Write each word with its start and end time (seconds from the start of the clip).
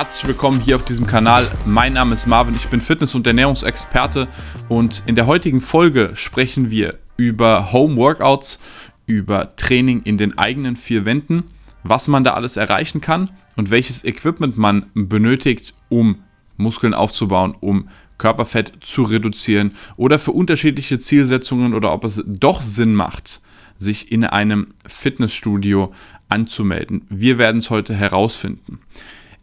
Herzlich 0.00 0.28
willkommen 0.28 0.60
hier 0.60 0.76
auf 0.76 0.82
diesem 0.82 1.06
Kanal. 1.06 1.46
Mein 1.66 1.92
Name 1.92 2.14
ist 2.14 2.26
Marvin, 2.26 2.54
ich 2.54 2.68
bin 2.68 2.80
Fitness- 2.80 3.14
und 3.14 3.26
Ernährungsexperte 3.26 4.28
und 4.70 5.02
in 5.04 5.14
der 5.14 5.26
heutigen 5.26 5.60
Folge 5.60 6.12
sprechen 6.14 6.70
wir 6.70 6.98
über 7.18 7.70
Home 7.70 7.96
Workouts, 7.96 8.60
über 9.04 9.54
Training 9.56 10.00
in 10.04 10.16
den 10.16 10.38
eigenen 10.38 10.76
vier 10.76 11.04
Wänden, 11.04 11.44
was 11.82 12.08
man 12.08 12.24
da 12.24 12.32
alles 12.32 12.56
erreichen 12.56 13.02
kann 13.02 13.28
und 13.58 13.70
welches 13.70 14.02
Equipment 14.02 14.56
man 14.56 14.86
benötigt, 14.94 15.74
um 15.90 16.24
Muskeln 16.56 16.94
aufzubauen, 16.94 17.54
um 17.60 17.90
Körperfett 18.16 18.72
zu 18.80 19.02
reduzieren 19.02 19.72
oder 19.98 20.18
für 20.18 20.32
unterschiedliche 20.32 20.98
Zielsetzungen 20.98 21.74
oder 21.74 21.92
ob 21.92 22.04
es 22.06 22.22
doch 22.26 22.62
Sinn 22.62 22.94
macht, 22.94 23.42
sich 23.76 24.10
in 24.10 24.24
einem 24.24 24.68
Fitnessstudio 24.86 25.92
anzumelden. 26.30 27.04
Wir 27.10 27.36
werden 27.36 27.58
es 27.58 27.68
heute 27.68 27.94
herausfinden. 27.94 28.78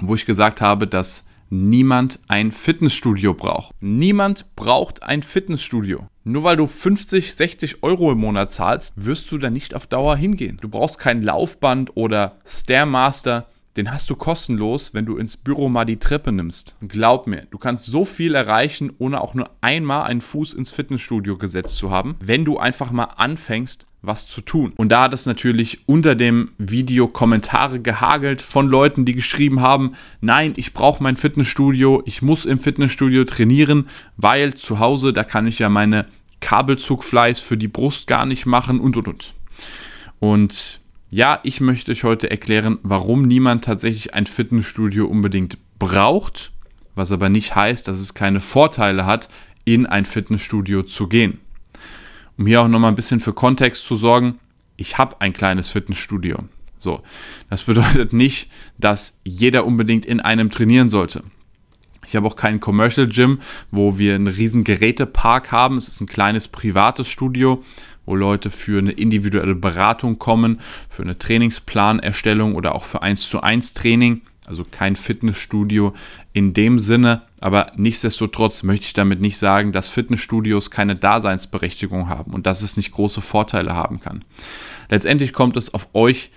wo 0.00 0.14
ich 0.14 0.24
gesagt 0.24 0.60
habe, 0.60 0.86
dass 0.86 1.24
niemand 1.50 2.20
ein 2.28 2.52
Fitnessstudio 2.52 3.34
braucht. 3.34 3.74
Niemand 3.80 4.54
braucht 4.54 5.02
ein 5.02 5.22
Fitnessstudio. 5.22 6.06
Nur 6.28 6.42
weil 6.42 6.56
du 6.56 6.66
50, 6.66 7.34
60 7.34 7.82
Euro 7.82 8.12
im 8.12 8.18
Monat 8.18 8.52
zahlst, 8.52 8.92
wirst 8.96 9.32
du 9.32 9.38
da 9.38 9.48
nicht 9.48 9.74
auf 9.74 9.86
Dauer 9.86 10.14
hingehen. 10.14 10.58
Du 10.60 10.68
brauchst 10.68 10.98
kein 10.98 11.22
Laufband 11.22 11.96
oder 11.96 12.36
Stairmaster. 12.44 13.46
Den 13.78 13.90
hast 13.90 14.10
du 14.10 14.16
kostenlos, 14.16 14.92
wenn 14.92 15.06
du 15.06 15.16
ins 15.16 15.38
Büro 15.38 15.70
mal 15.70 15.86
die 15.86 15.98
Treppe 15.98 16.30
nimmst. 16.30 16.76
glaub 16.86 17.26
mir, 17.26 17.46
du 17.50 17.56
kannst 17.56 17.86
so 17.86 18.04
viel 18.04 18.34
erreichen, 18.34 18.92
ohne 18.98 19.22
auch 19.22 19.32
nur 19.32 19.48
einmal 19.62 20.02
einen 20.02 20.20
Fuß 20.20 20.52
ins 20.52 20.70
Fitnessstudio 20.70 21.38
gesetzt 21.38 21.76
zu 21.76 21.90
haben, 21.90 22.16
wenn 22.20 22.44
du 22.44 22.58
einfach 22.58 22.90
mal 22.90 23.04
anfängst, 23.04 23.86
was 24.02 24.26
zu 24.26 24.42
tun. 24.42 24.74
Und 24.76 24.90
da 24.90 25.04
hat 25.04 25.14
es 25.14 25.26
natürlich 25.26 25.80
unter 25.86 26.14
dem 26.14 26.50
Video 26.58 27.08
Kommentare 27.08 27.80
gehagelt 27.80 28.42
von 28.42 28.68
Leuten, 28.68 29.04
die 29.04 29.14
geschrieben 29.14 29.60
haben, 29.60 29.94
nein, 30.20 30.52
ich 30.56 30.74
brauche 30.74 31.02
mein 31.02 31.16
Fitnessstudio, 31.16 32.02
ich 32.04 32.20
muss 32.20 32.44
im 32.44 32.60
Fitnessstudio 32.60 33.24
trainieren, 33.24 33.88
weil 34.16 34.54
zu 34.54 34.78
Hause, 34.78 35.12
da 35.12 35.24
kann 35.24 35.46
ich 35.46 35.58
ja 35.58 35.68
meine 35.68 36.06
Kabelzugfleiß 36.40 37.40
für 37.40 37.56
die 37.56 37.68
Brust 37.68 38.06
gar 38.06 38.26
nicht 38.26 38.46
machen 38.46 38.80
und 38.80 38.96
und 38.96 39.08
und. 39.08 39.34
Und 40.20 40.80
ja, 41.10 41.40
ich 41.42 41.60
möchte 41.60 41.92
euch 41.92 42.04
heute 42.04 42.30
erklären, 42.30 42.78
warum 42.82 43.22
niemand 43.22 43.64
tatsächlich 43.64 44.14
ein 44.14 44.26
Fitnessstudio 44.26 45.06
unbedingt 45.06 45.58
braucht, 45.78 46.52
was 46.94 47.12
aber 47.12 47.28
nicht 47.28 47.54
heißt, 47.54 47.88
dass 47.88 47.98
es 47.98 48.14
keine 48.14 48.40
Vorteile 48.40 49.06
hat, 49.06 49.28
in 49.64 49.86
ein 49.86 50.04
Fitnessstudio 50.04 50.82
zu 50.82 51.08
gehen. 51.08 51.40
Um 52.36 52.46
hier 52.46 52.62
auch 52.62 52.68
nochmal 52.68 52.92
ein 52.92 52.96
bisschen 52.96 53.20
für 53.20 53.32
Kontext 53.32 53.84
zu 53.84 53.96
sorgen, 53.96 54.36
ich 54.76 54.98
habe 54.98 55.20
ein 55.20 55.32
kleines 55.32 55.70
Fitnessstudio. 55.70 56.44
So, 56.78 57.02
das 57.50 57.64
bedeutet 57.64 58.12
nicht, 58.12 58.50
dass 58.78 59.20
jeder 59.24 59.66
unbedingt 59.66 60.04
in 60.04 60.20
einem 60.20 60.50
trainieren 60.50 60.90
sollte. 60.90 61.24
Ich 62.08 62.16
habe 62.16 62.26
auch 62.26 62.36
keinen 62.36 62.58
Commercial 62.58 63.06
Gym, 63.06 63.38
wo 63.70 63.98
wir 63.98 64.14
einen 64.14 64.26
riesen 64.26 64.64
Gerätepark 64.64 65.52
haben. 65.52 65.76
Es 65.76 65.88
ist 65.88 66.00
ein 66.00 66.06
kleines 66.06 66.48
privates 66.48 67.08
Studio, 67.08 67.62
wo 68.06 68.14
Leute 68.14 68.50
für 68.50 68.78
eine 68.78 68.92
individuelle 68.92 69.54
Beratung 69.54 70.18
kommen, 70.18 70.60
für 70.88 71.02
eine 71.02 71.18
Trainingsplanerstellung 71.18 72.54
oder 72.54 72.74
auch 72.74 72.84
für 72.84 73.02
1 73.02 73.28
zu 73.28 73.42
1 73.42 73.74
Training 73.74 74.22
also 74.48 74.64
kein 74.68 74.96
Fitnessstudio 74.96 75.92
in 76.32 76.54
dem 76.54 76.78
Sinne, 76.78 77.22
aber 77.38 77.72
nichtsdestotrotz 77.76 78.62
möchte 78.62 78.86
ich 78.86 78.94
damit 78.94 79.20
nicht 79.20 79.36
sagen, 79.36 79.72
dass 79.72 79.88
Fitnessstudios 79.88 80.70
keine 80.70 80.96
Daseinsberechtigung 80.96 82.08
haben 82.08 82.32
und 82.32 82.46
dass 82.46 82.62
es 82.62 82.78
nicht 82.78 82.92
große 82.92 83.20
Vorteile 83.20 83.74
haben 83.74 84.00
kann. 84.00 84.24
Letztendlich 84.88 85.34
kommt 85.34 85.58
es 85.58 85.74
auf 85.74 85.88
euch, 85.92 86.30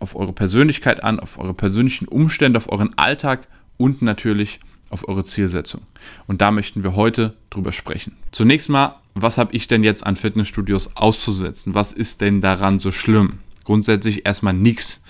auf 0.00 0.16
eure 0.16 0.32
Persönlichkeit 0.32 1.04
an, 1.04 1.20
auf 1.20 1.38
eure 1.38 1.54
persönlichen 1.54 2.08
Umstände, 2.08 2.56
auf 2.58 2.70
euren 2.70 2.98
Alltag 2.98 3.46
und 3.76 4.02
natürlich 4.02 4.58
auf 4.64 4.71
eure 5.08 5.24
Zielsetzung. 5.24 5.82
Und 6.26 6.40
da 6.40 6.50
möchten 6.50 6.82
wir 6.84 6.94
heute 6.94 7.34
drüber 7.50 7.72
sprechen. 7.72 8.16
Zunächst 8.30 8.68
mal, 8.68 8.96
was 9.14 9.38
habe 9.38 9.54
ich 9.54 9.66
denn 9.66 9.82
jetzt 9.82 10.06
an 10.06 10.16
Fitnessstudios 10.16 10.96
auszusetzen? 10.96 11.74
Was 11.74 11.92
ist 11.92 12.20
denn 12.20 12.40
daran 12.40 12.80
so 12.80 12.92
schlimm? 12.92 13.38
Grundsätzlich 13.64 14.26
erstmal 14.26 14.54
nichts. 14.54 15.00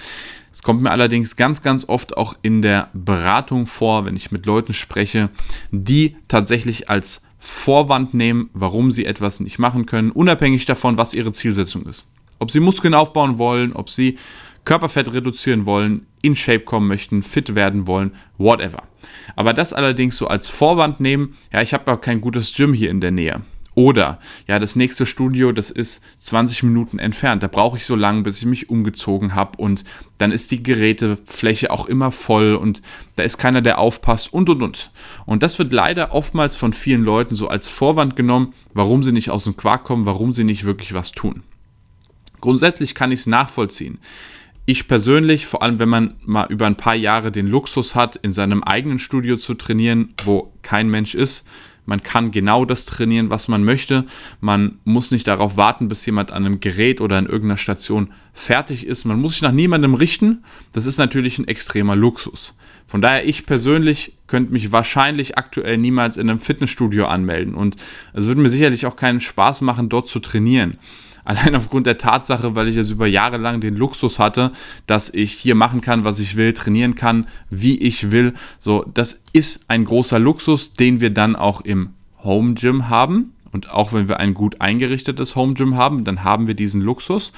Es 0.53 0.62
kommt 0.62 0.82
mir 0.82 0.91
allerdings 0.91 1.37
ganz, 1.37 1.62
ganz 1.62 1.88
oft 1.88 2.16
auch 2.16 2.34
in 2.43 2.60
der 2.60 2.91
Beratung 2.93 3.66
vor, 3.66 4.04
wenn 4.04 4.16
ich 4.16 4.31
mit 4.31 4.44
Leuten 4.44 4.75
spreche, 4.75 5.31
die 5.70 6.16
tatsächlich 6.28 6.91
als 6.91 7.22
Vorwand 7.38 8.14
nehmen, 8.14 8.50
warum 8.53 8.91
sie 8.91 9.06
etwas 9.06 9.41
nicht 9.41 9.59
machen 9.59 9.87
können, 9.87 10.10
unabhängig 10.12 10.66
davon, 10.66 10.99
was 10.99 11.14
ihre 11.14 11.32
Zielsetzung 11.32 11.87
ist. 11.87 12.04
Ob 12.38 12.50
sie 12.50 12.60
Muskeln 12.60 12.94
aufbauen 12.94 13.38
wollen, 13.38 13.72
ob 13.72 13.88
sie 13.88 14.19
Körperfett 14.64 15.12
reduzieren 15.12 15.66
wollen, 15.66 16.06
in 16.22 16.36
Shape 16.36 16.60
kommen 16.60 16.88
möchten, 16.88 17.22
fit 17.22 17.54
werden 17.54 17.86
wollen, 17.86 18.12
whatever. 18.38 18.84
Aber 19.36 19.52
das 19.52 19.72
allerdings 19.72 20.16
so 20.16 20.28
als 20.28 20.48
Vorwand 20.48 21.00
nehmen, 21.00 21.36
ja, 21.52 21.60
ich 21.60 21.74
habe 21.74 21.90
ja 21.90 21.96
kein 21.96 22.20
gutes 22.20 22.54
Gym 22.54 22.72
hier 22.72 22.90
in 22.90 23.00
der 23.00 23.10
Nähe. 23.10 23.42
Oder, 23.74 24.18
ja, 24.46 24.58
das 24.58 24.76
nächste 24.76 25.06
Studio, 25.06 25.50
das 25.52 25.70
ist 25.70 26.02
20 26.18 26.62
Minuten 26.64 26.98
entfernt. 26.98 27.42
Da 27.42 27.48
brauche 27.48 27.78
ich 27.78 27.86
so 27.86 27.96
lange, 27.96 28.22
bis 28.22 28.40
ich 28.40 28.44
mich 28.46 28.68
umgezogen 28.68 29.34
habe. 29.34 29.56
Und 29.56 29.84
dann 30.18 30.30
ist 30.30 30.50
die 30.50 30.62
Gerätefläche 30.62 31.70
auch 31.70 31.86
immer 31.86 32.10
voll 32.10 32.54
und 32.54 32.82
da 33.16 33.22
ist 33.22 33.38
keiner, 33.38 33.62
der 33.62 33.78
aufpasst 33.78 34.32
und 34.32 34.50
und 34.50 34.62
und. 34.62 34.90
Und 35.24 35.42
das 35.42 35.58
wird 35.58 35.72
leider 35.72 36.12
oftmals 36.12 36.54
von 36.54 36.74
vielen 36.74 37.02
Leuten 37.02 37.34
so 37.34 37.48
als 37.48 37.66
Vorwand 37.66 38.14
genommen, 38.14 38.52
warum 38.74 39.02
sie 39.02 39.12
nicht 39.12 39.30
aus 39.30 39.44
dem 39.44 39.56
Quark 39.56 39.84
kommen, 39.84 40.04
warum 40.04 40.32
sie 40.32 40.44
nicht 40.44 40.64
wirklich 40.64 40.92
was 40.92 41.12
tun. 41.12 41.42
Grundsätzlich 42.42 42.94
kann 42.94 43.12
ich 43.12 43.20
es 43.20 43.26
nachvollziehen. 43.26 43.98
Ich 44.64 44.86
persönlich, 44.86 45.46
vor 45.46 45.62
allem 45.62 45.80
wenn 45.80 45.88
man 45.88 46.14
mal 46.24 46.46
über 46.48 46.66
ein 46.66 46.76
paar 46.76 46.94
Jahre 46.94 47.32
den 47.32 47.48
Luxus 47.48 47.94
hat, 47.96 48.16
in 48.16 48.30
seinem 48.30 48.62
eigenen 48.62 49.00
Studio 49.00 49.36
zu 49.36 49.54
trainieren, 49.54 50.14
wo 50.24 50.52
kein 50.62 50.88
Mensch 50.88 51.14
ist, 51.16 51.44
man 51.84 52.02
kann 52.02 52.30
genau 52.30 52.64
das 52.64 52.86
trainieren, 52.86 53.30
was 53.30 53.48
man 53.48 53.64
möchte. 53.64 54.06
Man 54.40 54.78
muss 54.84 55.10
nicht 55.10 55.26
darauf 55.26 55.56
warten, 55.56 55.88
bis 55.88 56.06
jemand 56.06 56.30
an 56.30 56.46
einem 56.46 56.60
Gerät 56.60 57.00
oder 57.00 57.16
an 57.16 57.26
irgendeiner 57.26 57.56
Station 57.56 58.12
fertig 58.32 58.86
ist. 58.86 59.04
Man 59.04 59.20
muss 59.20 59.32
sich 59.32 59.42
nach 59.42 59.50
niemandem 59.50 59.94
richten. 59.94 60.44
Das 60.70 60.86
ist 60.86 60.98
natürlich 60.98 61.38
ein 61.38 61.48
extremer 61.48 61.96
Luxus. 61.96 62.54
Von 62.86 63.02
daher, 63.02 63.26
ich 63.26 63.46
persönlich 63.46 64.16
könnte 64.28 64.52
mich 64.52 64.70
wahrscheinlich 64.70 65.36
aktuell 65.38 65.76
niemals 65.76 66.16
in 66.16 66.30
einem 66.30 66.38
Fitnessstudio 66.38 67.06
anmelden. 67.06 67.54
Und 67.54 67.76
es 68.12 68.26
würde 68.26 68.40
mir 68.40 68.48
sicherlich 68.48 68.86
auch 68.86 68.96
keinen 68.96 69.20
Spaß 69.20 69.62
machen, 69.62 69.88
dort 69.88 70.08
zu 70.08 70.20
trainieren. 70.20 70.78
Allein 71.24 71.54
aufgrund 71.54 71.86
der 71.86 71.98
Tatsache, 71.98 72.54
weil 72.54 72.68
ich 72.68 72.76
es 72.76 72.90
über 72.90 73.06
Jahre 73.06 73.36
lang 73.36 73.60
den 73.60 73.76
Luxus 73.76 74.18
hatte, 74.18 74.52
dass 74.86 75.10
ich 75.10 75.32
hier 75.32 75.54
machen 75.54 75.80
kann, 75.80 76.04
was 76.04 76.19
ich 76.19 76.36
will, 76.36 76.52
trainieren 76.52 76.94
kann, 76.94 77.26
wie 77.50 77.78
ich 77.78 78.10
will. 78.10 78.34
So, 78.58 78.84
das 78.92 79.22
ist 79.32 79.64
ein 79.69 79.84
großer 79.84 80.19
Luxus, 80.19 80.74
den 80.74 81.00
wir 81.00 81.10
dann 81.10 81.36
auch 81.36 81.60
im 81.60 81.90
Home 82.24 82.54
Gym 82.54 82.88
haben. 82.88 83.32
Und 83.52 83.70
auch 83.70 83.92
wenn 83.92 84.08
wir 84.08 84.19
ein 84.19 84.32
gut 84.32 84.60
eingerichtetes 84.62 85.36
Home 85.36 85.54
Gym 85.54 85.76
haben, 85.76 86.04
dann 86.04 86.24
haben 86.24 86.46
wir 86.46 86.54
diesen 86.54 86.80
Luxus. 86.80 87.32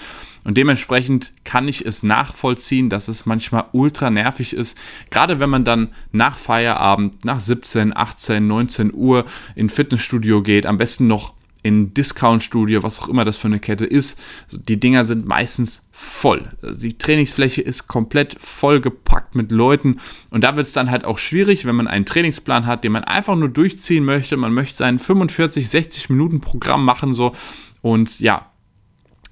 Und 0.45 0.57
dementsprechend 0.57 1.33
kann 1.43 1.67
ich 1.67 1.85
es 1.85 2.03
nachvollziehen, 2.03 2.89
dass 2.89 3.09
es 3.09 3.27
manchmal 3.27 3.65
ultra 3.73 4.11
nervig 4.11 4.53
ist. 4.53 4.79
Gerade 5.11 5.41
wenn 5.41 5.51
man 5.51 5.65
dann 5.65 5.89
nach 6.13 6.37
Feierabend, 6.37 7.25
nach 7.25 7.41
17, 7.41 7.97
18, 7.97 8.47
19 8.47 8.95
Uhr 8.95 9.25
in 9.57 9.69
Fitnessstudio 9.69 10.43
geht, 10.43 10.67
am 10.67 10.79
besten 10.79 11.09
noch 11.09 11.35
in 11.65 11.95
Discount-Studio, 11.95 12.83
was 12.83 13.01
auch 13.01 13.09
immer 13.09 13.25
das 13.25 13.39
für 13.39 13.49
eine 13.49 13.59
Kette 13.59 13.87
ist. 13.87 14.21
Die 14.53 14.79
Dinger 14.79 15.07
sind 15.07 15.27
meistens 15.27 15.89
voll. 15.91 16.53
Die 16.63 16.99
Trainingsfläche 16.99 17.63
ist 17.63 17.89
komplett 17.89 18.37
vollgepackt 18.39 19.35
mit 19.35 19.51
Leuten 19.51 19.97
und 20.31 20.45
da 20.45 20.57
wird 20.57 20.67
es 20.67 20.75
dann 20.75 20.91
halt 20.91 21.07
auch 21.07 21.17
schwierig, 21.19 21.65
wenn 21.65 21.75
man 21.75 21.89
einen 21.89 22.05
Trainingsplan 22.05 22.67
hat, 22.67 22.85
den 22.85 22.93
man 22.93 23.05
einfach 23.05 23.35
nur 23.35 23.49
durchziehen 23.49 24.05
möchte. 24.05 24.37
Man 24.37 24.53
möchte 24.53 24.77
sein 24.77 24.99
45, 24.99 25.69
60 25.69 26.11
Minuten 26.11 26.43
Programm 26.43 26.85
machen 26.85 27.15
so 27.15 27.33
und 27.81 28.21
ja, 28.21 28.51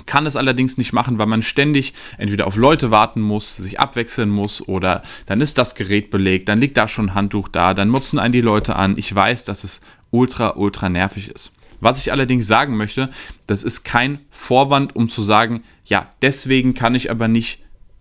kann 0.07 0.25
es 0.25 0.35
allerdings 0.35 0.79
nicht 0.79 0.95
machen, 0.95 1.19
weil 1.19 1.27
man 1.27 1.43
ständig 1.43 1.93
entweder 2.17 2.47
auf 2.47 2.57
Leute 2.57 2.91
warten 2.91 3.21
muss, 3.21 3.57
sich 3.57 3.79
abwechseln 3.79 4.31
muss 4.31 4.67
oder 4.67 5.03
dann 5.27 5.43
ist 5.43 5.59
das 5.59 5.75
Gerät 5.75 6.11
belegt, 6.11 6.49
dann 6.49 6.61
liegt 6.61 6.79
da 6.79 6.89
schon 6.89 7.11
ein 7.11 7.15
Handtuch 7.15 7.49
da, 7.49 7.75
dann 7.75 7.91
mopsen 7.91 8.19
einen 8.19 8.33
die 8.33 8.41
Leute 8.41 8.75
an. 8.75 8.97
Ich 8.97 9.15
weiß, 9.15 9.45
dass 9.45 9.65
es 9.65 9.83
ultra, 10.11 10.57
ultra 10.57 10.89
nervig 10.89 11.29
ist. 11.29 11.53
Was 11.83 11.99
ich 11.99 12.13
allerdings 12.13 12.47
sagen 12.47 12.77
möchte, 12.77 13.11
das 13.49 13.65
ist 13.65 13.83
kein 13.83 14.21
Vorwand, 14.31 14.95
um 14.95 15.09
zu 15.09 15.21
sagen, 15.21 15.65
ja, 15.85 16.09
deswegen 16.23 16.75
kann 16.75 16.95
ich 16.95 17.11
aber 17.11 17.27
nicht 17.27 17.59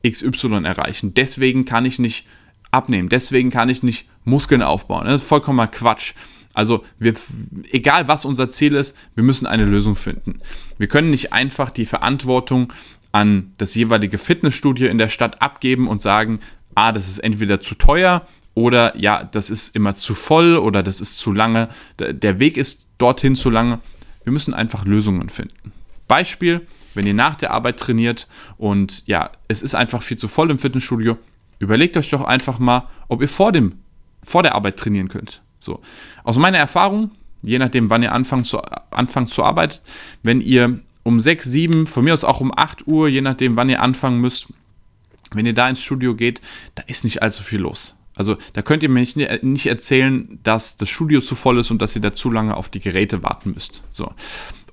XY 0.07 0.66
erreichen, 0.66 1.16
deswegen 1.16 1.66
kann 1.66 1.86
ich 1.86 1.98
nicht 1.98 2.28
abnehmen, 2.69 3.10
deswegen 3.10 3.50
kann 3.50 3.69
ich 3.69 3.81
nicht 3.81 4.06
Muskeln 4.24 4.62
aufbauen. 4.62 5.06
Das 5.06 5.24
ist 5.24 5.28
vollkommener 5.28 5.68
Quatsch. 5.68 6.13
Also 6.54 6.86
wir, 7.00 7.16
egal 7.72 8.07
was 8.07 8.24
unser 8.24 8.51
Ziel 8.51 8.75
ist, 8.75 8.95
wir 9.16 9.24
müssen 9.24 9.48
eine 9.48 9.66
Lösung 9.66 9.95
finden. 9.95 10.42
Wir 10.78 10.88
können 10.88 11.10
nicht 11.10 11.33
einfach 11.33 11.72
die 11.72 11.88
Verantwortung 11.88 12.72
an 13.12 13.54
das 13.57 13.74
jeweilige 13.74 14.19
Fitnessstudio 14.19 14.89
in 14.89 15.00
der 15.00 15.10
Stadt 15.10 15.42
abgeben 15.42 15.88
und 15.88 16.04
sagen, 16.04 16.39
ah, 16.75 16.92
das 16.92 17.07
ist 17.07 17.18
entweder 17.18 17.60
zu 17.60 17.74
teuer 17.74 18.28
oder 18.54 18.95
ja, 18.95 19.24
das 19.24 19.50
ist 19.50 19.75
immer 19.75 19.95
zu 19.95 20.13
voll 20.13 20.57
oder 20.57 20.83
das 20.83 21.01
ist 21.01 21.18
zu 21.18 21.31
lange, 21.31 21.69
der 21.98 22.38
Weg 22.38 22.57
ist 22.57 22.86
dorthin 23.01 23.36
zu 23.36 23.50
lange. 23.50 23.80
Wir 24.24 24.31
müssen 24.31 24.53
einfach 24.53 24.86
Lösungen 24.86 25.30
finden. 25.30 25.74
Beispiel, 26.07 26.68
wenn 26.94 27.07
ihr 27.07 27.13
nach 27.13 27.36
der 27.36 27.51
Arbeit 27.51 27.77
trainiert 27.80 28.27
und 28.57 29.03
ja, 29.07 29.31
es 29.48 29.62
ist 29.62 29.75
einfach 29.75 30.01
viel 30.01 30.18
zu 30.18 30.27
voll 30.27 30.51
im 30.51 30.59
Fitnessstudio, 30.59 31.18
überlegt 31.59 31.98
euch 31.98 32.09
doch 32.09 32.24
einfach 32.24 32.59
mal, 32.59 32.88
ob 33.07 33.21
ihr 33.21 33.30
vor, 33.30 33.51
dem, 33.51 33.80
vor 34.24 34.44
der 34.44 34.56
Arbeit 34.56 34.77
trainieren 34.77 35.07
könnt. 35.07 35.42
So. 35.59 35.81
Aus 36.24 36.38
meiner 36.38 36.57
Erfahrung, 36.57 37.12
je 37.42 37.59
nachdem, 37.59 37.89
wann 37.89 38.03
ihr 38.03 38.12
anfangt 38.12 38.45
zu, 38.45 38.59
anfangt 38.92 39.30
zu 39.30 39.44
arbeiten, 39.44 39.80
wenn 40.24 40.42
ihr 40.42 40.80
um 41.04 41.19
6, 41.19 41.45
7, 41.45 41.88
von 41.88 42.04
mir 42.04 42.13
aus 42.13 42.24
auch 42.24 42.42
um 42.42 42.51
8 42.56 42.88
Uhr, 42.88 43.07
je 43.07 43.21
nachdem, 43.21 43.56
wann 43.56 43.69
ihr 43.69 43.81
anfangen 43.81 44.19
müsst, 44.19 44.47
wenn 45.33 45.45
ihr 45.45 45.54
da 45.54 45.69
ins 45.69 45.81
Studio 45.81 46.15
geht, 46.15 46.42
da 46.75 46.83
ist 46.88 47.04
nicht 47.04 47.21
allzu 47.21 47.42
viel 47.44 47.62
los. 47.62 47.95
Also 48.21 48.38
da 48.53 48.62
könnt 48.62 48.83
ihr 48.83 48.89
mir 48.89 49.00
nicht, 49.00 49.18
nicht 49.41 49.65
erzählen, 49.65 50.38
dass 50.44 50.77
das 50.77 50.89
Studio 50.89 51.21
zu 51.21 51.33
voll 51.33 51.57
ist 51.57 51.71
und 51.71 51.81
dass 51.81 51.95
ihr 51.95 52.03
da 52.03 52.13
zu 52.13 52.29
lange 52.29 52.56
auf 52.56 52.69
die 52.69 52.79
Geräte 52.79 53.23
warten 53.23 53.53
müsst. 53.56 53.81
So. 53.89 54.13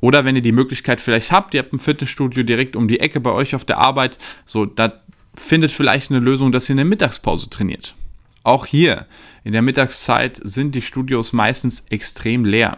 Oder 0.00 0.26
wenn 0.26 0.36
ihr 0.36 0.42
die 0.42 0.52
Möglichkeit 0.52 1.00
vielleicht 1.00 1.32
habt, 1.32 1.54
ihr 1.54 1.60
habt 1.60 1.72
ein 1.72 1.78
Fitnessstudio 1.78 2.42
direkt 2.42 2.76
um 2.76 2.88
die 2.88 3.00
Ecke 3.00 3.20
bei 3.20 3.32
euch 3.32 3.54
auf 3.54 3.64
der 3.64 3.78
Arbeit, 3.78 4.18
so, 4.44 4.66
da 4.66 5.00
findet 5.34 5.70
vielleicht 5.70 6.10
eine 6.10 6.20
Lösung, 6.20 6.52
dass 6.52 6.68
ihr 6.68 6.74
in 6.74 6.76
der 6.76 6.84
Mittagspause 6.84 7.48
trainiert. 7.48 7.94
Auch 8.42 8.66
hier, 8.66 9.06
in 9.44 9.52
der 9.52 9.62
Mittagszeit 9.62 10.38
sind 10.42 10.74
die 10.74 10.82
Studios 10.82 11.32
meistens 11.32 11.86
extrem 11.88 12.44
leer. 12.44 12.76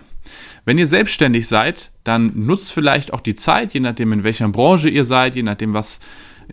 Wenn 0.64 0.78
ihr 0.78 0.87
selbstständig 0.87 1.49
seid, 1.49 1.90
dann 2.05 2.31
nutzt 2.46 2.72
vielleicht 2.72 3.12
auch 3.12 3.22
die 3.22 3.34
Zeit, 3.34 3.75
je 3.75 3.81
nachdem 3.81 4.12
in 4.12 4.22
welcher 4.22 4.49
Branche 4.49 4.88
ihr 4.88 5.05
seid, 5.05 5.34
je 5.34 5.43
nachdem 5.43 5.75
was, 5.75 5.99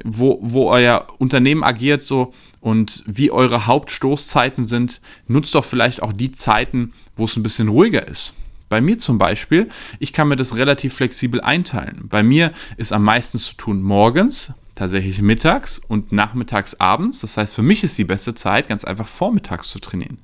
wo, 0.04 0.40
wo 0.42 0.70
euer 0.70 1.08
Unternehmen 1.18 1.64
agiert 1.64 2.02
so 2.02 2.34
und 2.60 3.04
wie 3.06 3.32
eure 3.32 3.68
Hauptstoßzeiten 3.68 4.68
sind, 4.68 5.02
nutzt 5.28 5.56
doch 5.56 5.66
vielleicht 5.66 6.02
auch 6.02 6.14
die 6.14 6.32
Zeiten, 6.32 6.94
wo 7.16 7.26
es 7.26 7.36
ein 7.36 7.44
bisschen 7.44 7.68
ruhiger 7.68 8.08
ist. 8.08 8.34
Bei 8.70 8.82
mir 8.82 8.98
zum 8.98 9.18
Beispiel, 9.18 9.70
ich 10.00 10.12
kann 10.12 10.28
mir 10.28 10.36
das 10.36 10.56
relativ 10.56 10.94
flexibel 10.94 11.40
einteilen. 11.40 12.08
Bei 12.10 12.24
mir 12.24 12.52
ist 12.76 12.92
am 12.92 13.04
meisten 13.04 13.40
zu 13.40 13.56
tun 13.56 13.82
morgens, 13.82 14.54
tatsächlich 14.76 15.22
mittags 15.22 15.80
und 15.88 16.12
nachmittags 16.12 16.80
abends. 16.80 17.22
Das 17.22 17.38
heißt, 17.38 17.54
für 17.54 17.62
mich 17.62 17.84
ist 17.84 17.98
die 17.98 18.04
beste 18.04 18.34
Zeit, 18.34 18.68
ganz 18.68 18.84
einfach 18.84 19.08
vormittags 19.08 19.70
zu 19.70 19.80
trainieren. 19.80 20.18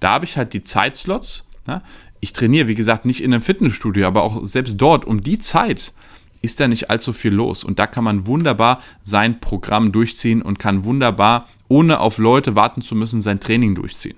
Da 0.00 0.10
habe 0.10 0.24
ich 0.24 0.36
halt 0.36 0.54
die 0.54 0.62
Zeitslots. 0.62 1.46
Ja, 1.66 1.82
ich 2.20 2.32
trainiere, 2.32 2.68
wie 2.68 2.74
gesagt, 2.74 3.04
nicht 3.04 3.22
in 3.22 3.32
einem 3.32 3.42
Fitnessstudio, 3.42 4.06
aber 4.06 4.22
auch 4.22 4.44
selbst 4.44 4.76
dort 4.78 5.04
um 5.04 5.22
die 5.22 5.38
Zeit 5.38 5.92
ist 6.42 6.60
da 6.60 6.68
nicht 6.68 6.90
allzu 6.90 7.12
viel 7.12 7.32
los. 7.32 7.64
Und 7.64 7.78
da 7.78 7.86
kann 7.86 8.04
man 8.04 8.26
wunderbar 8.26 8.80
sein 9.02 9.40
Programm 9.40 9.92
durchziehen 9.92 10.42
und 10.42 10.58
kann 10.58 10.84
wunderbar, 10.84 11.48
ohne 11.68 12.00
auf 12.00 12.18
Leute 12.18 12.56
warten 12.56 12.82
zu 12.82 12.94
müssen, 12.94 13.22
sein 13.22 13.40
Training 13.40 13.74
durchziehen. 13.74 14.16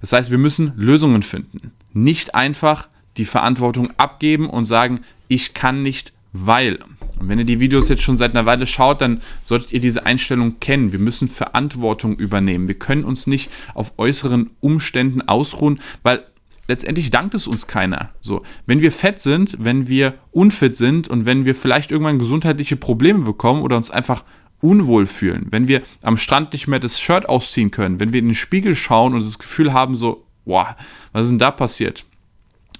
Das 0.00 0.12
heißt, 0.12 0.30
wir 0.30 0.38
müssen 0.38 0.72
Lösungen 0.76 1.22
finden. 1.22 1.72
Nicht 1.92 2.34
einfach 2.34 2.88
die 3.16 3.24
Verantwortung 3.24 3.90
abgeben 3.98 4.48
und 4.48 4.64
sagen, 4.64 5.00
ich 5.28 5.54
kann 5.54 5.82
nicht, 5.82 6.12
weil. 6.32 6.78
Und 7.20 7.28
wenn 7.28 7.38
ihr 7.38 7.44
die 7.44 7.60
Videos 7.60 7.88
jetzt 7.88 8.02
schon 8.02 8.16
seit 8.16 8.32
einer 8.34 8.46
Weile 8.46 8.66
schaut, 8.66 9.00
dann 9.00 9.22
solltet 9.42 9.72
ihr 9.72 9.80
diese 9.80 10.06
Einstellung 10.06 10.58
kennen. 10.60 10.92
Wir 10.92 10.98
müssen 10.98 11.28
Verantwortung 11.28 12.16
übernehmen. 12.16 12.68
Wir 12.68 12.78
können 12.78 13.04
uns 13.04 13.26
nicht 13.26 13.50
auf 13.74 13.92
äußeren 13.98 14.50
Umständen 14.60 15.22
ausruhen, 15.22 15.80
weil 16.02 16.24
letztendlich 16.68 17.10
dankt 17.10 17.34
es 17.34 17.46
uns 17.46 17.66
keiner. 17.66 18.10
So, 18.20 18.42
wenn 18.66 18.80
wir 18.80 18.92
fett 18.92 19.20
sind, 19.20 19.56
wenn 19.58 19.88
wir 19.88 20.14
unfit 20.30 20.76
sind 20.76 21.08
und 21.08 21.24
wenn 21.24 21.44
wir 21.44 21.54
vielleicht 21.54 21.90
irgendwann 21.90 22.18
gesundheitliche 22.18 22.76
Probleme 22.76 23.20
bekommen 23.20 23.62
oder 23.62 23.76
uns 23.76 23.90
einfach 23.90 24.24
unwohl 24.60 25.06
fühlen, 25.06 25.48
wenn 25.50 25.66
wir 25.68 25.82
am 26.02 26.16
Strand 26.16 26.52
nicht 26.52 26.68
mehr 26.68 26.78
das 26.78 27.00
Shirt 27.00 27.28
ausziehen 27.28 27.70
können, 27.70 27.98
wenn 27.98 28.12
wir 28.12 28.20
in 28.20 28.28
den 28.28 28.34
Spiegel 28.34 28.76
schauen 28.76 29.14
und 29.14 29.24
das 29.24 29.38
Gefühl 29.38 29.72
haben, 29.72 29.96
so, 29.96 30.24
wow, 30.44 30.68
was 31.12 31.24
ist 31.24 31.30
denn 31.30 31.38
da 31.38 31.50
passiert? 31.50 32.04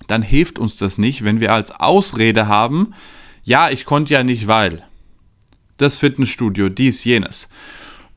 Dann 0.06 0.22
hilft 0.22 0.58
uns 0.58 0.76
das 0.76 0.98
nicht, 0.98 1.24
wenn 1.24 1.40
wir 1.40 1.52
als 1.52 1.72
Ausrede 1.72 2.46
haben, 2.46 2.94
ja, 3.44 3.70
ich 3.70 3.84
konnte 3.84 4.14
ja 4.14 4.22
nicht, 4.22 4.46
weil 4.46 4.84
das 5.76 5.96
Fitnessstudio, 5.96 6.68
dies, 6.68 7.04
jenes. 7.04 7.48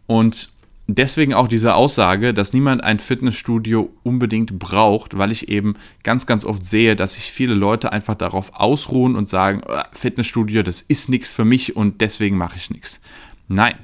Und 0.05 0.49
deswegen 0.87 1.33
auch 1.33 1.47
diese 1.47 1.75
Aussage, 1.75 2.33
dass 2.33 2.53
niemand 2.53 2.83
ein 2.83 2.99
Fitnessstudio 2.99 3.91
unbedingt 4.03 4.59
braucht, 4.59 5.17
weil 5.17 5.31
ich 5.31 5.49
eben 5.49 5.75
ganz, 6.03 6.25
ganz 6.25 6.45
oft 6.45 6.65
sehe, 6.65 6.95
dass 6.95 7.13
sich 7.13 7.31
viele 7.31 7.53
Leute 7.55 7.91
einfach 7.91 8.15
darauf 8.15 8.53
ausruhen 8.53 9.15
und 9.15 9.27
sagen, 9.27 9.61
ah, 9.67 9.87
Fitnessstudio, 9.91 10.63
das 10.63 10.81
ist 10.81 11.09
nichts 11.09 11.31
für 11.31 11.45
mich 11.45 11.75
und 11.75 12.01
deswegen 12.01 12.37
mache 12.37 12.57
ich 12.57 12.69
nichts. 12.69 13.01
Nein, 13.47 13.75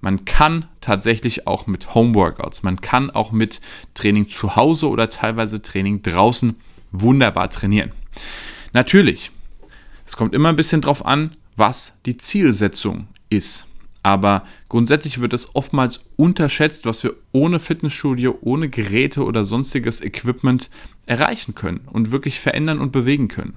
man 0.00 0.24
kann 0.24 0.66
tatsächlich 0.80 1.46
auch 1.46 1.66
mit 1.66 1.94
Homeworkouts, 1.94 2.62
man 2.62 2.80
kann 2.80 3.10
auch 3.10 3.32
mit 3.32 3.60
Training 3.94 4.26
zu 4.26 4.56
Hause 4.56 4.88
oder 4.88 5.10
teilweise 5.10 5.62
Training 5.62 6.02
draußen 6.02 6.56
wunderbar 6.92 7.50
trainieren. 7.50 7.92
Natürlich, 8.72 9.30
es 10.04 10.16
kommt 10.16 10.34
immer 10.34 10.50
ein 10.50 10.56
bisschen 10.56 10.80
drauf 10.80 11.04
an, 11.04 11.36
was 11.56 11.98
die 12.06 12.16
Zielsetzung 12.16 13.08
ist. 13.28 13.65
Aber 14.06 14.44
grundsätzlich 14.68 15.20
wird 15.20 15.32
es 15.32 15.56
oftmals 15.56 16.06
unterschätzt, 16.16 16.86
was 16.86 17.02
wir 17.02 17.14
ohne 17.32 17.58
Fitnessstudio, 17.58 18.38
ohne 18.40 18.68
Geräte 18.68 19.24
oder 19.24 19.44
sonstiges 19.44 20.00
Equipment 20.00 20.70
erreichen 21.06 21.56
können 21.56 21.80
und 21.90 22.12
wirklich 22.12 22.38
verändern 22.38 22.78
und 22.78 22.92
bewegen 22.92 23.26
können. 23.26 23.56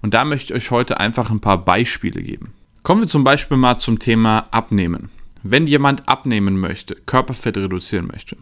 Und 0.00 0.14
da 0.14 0.24
möchte 0.24 0.54
ich 0.54 0.56
euch 0.56 0.70
heute 0.70 1.00
einfach 1.00 1.32
ein 1.32 1.40
paar 1.40 1.64
Beispiele 1.64 2.22
geben. 2.22 2.52
Kommen 2.84 3.00
wir 3.00 3.08
zum 3.08 3.24
Beispiel 3.24 3.56
mal 3.56 3.78
zum 3.78 3.98
Thema 3.98 4.46
Abnehmen. 4.52 5.10
Wenn 5.42 5.66
jemand 5.66 6.08
abnehmen 6.08 6.60
möchte, 6.60 6.94
Körperfett 6.94 7.56
reduzieren 7.56 8.06
möchte, 8.06 8.36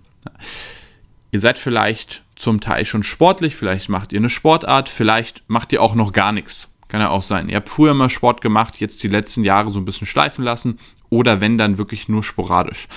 ihr 1.31 1.41
seid 1.41 1.59
vielleicht 1.59 2.23
zum 2.35 2.61
Teil 2.61 2.85
schon 2.85 3.03
sportlich, 3.03 3.57
vielleicht 3.57 3.89
macht 3.89 4.13
ihr 4.13 4.19
eine 4.19 4.29
Sportart, 4.29 4.91
vielleicht 4.91 5.43
macht 5.49 5.73
ihr 5.73 5.81
auch 5.81 5.95
noch 5.95 6.13
gar 6.13 6.33
nichts. 6.33 6.69
Kann 6.89 7.01
ja 7.01 7.11
auch 7.11 7.23
sein. 7.23 7.49
Ihr 7.49 7.57
habt 7.57 7.69
früher 7.69 7.95
mal 7.95 8.11
Sport 8.11 8.41
gemacht, 8.41 8.81
jetzt 8.81 9.03
die 9.03 9.09
letzten 9.09 9.43
Jahre 9.43 9.71
so 9.71 9.79
ein 9.79 9.85
bisschen 9.85 10.07
schleifen 10.07 10.45
lassen 10.45 10.79
oder 11.09 11.41
wenn 11.41 11.59
dann 11.59 11.79
wirklich 11.79 12.09
nur 12.09 12.23
sporadisch. 12.23 12.89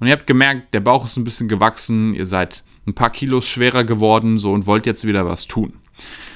Und 0.00 0.06
ihr 0.06 0.12
habt 0.12 0.26
gemerkt, 0.26 0.74
der 0.74 0.80
Bauch 0.80 1.04
ist 1.04 1.16
ein 1.16 1.24
bisschen 1.24 1.48
gewachsen, 1.48 2.14
ihr 2.14 2.26
seid 2.26 2.64
ein 2.86 2.94
paar 2.94 3.10
Kilos 3.10 3.48
schwerer 3.48 3.84
geworden 3.84 4.38
so 4.38 4.52
und 4.52 4.66
wollt 4.66 4.86
jetzt 4.86 5.06
wieder 5.06 5.26
was 5.26 5.46
tun. 5.46 5.74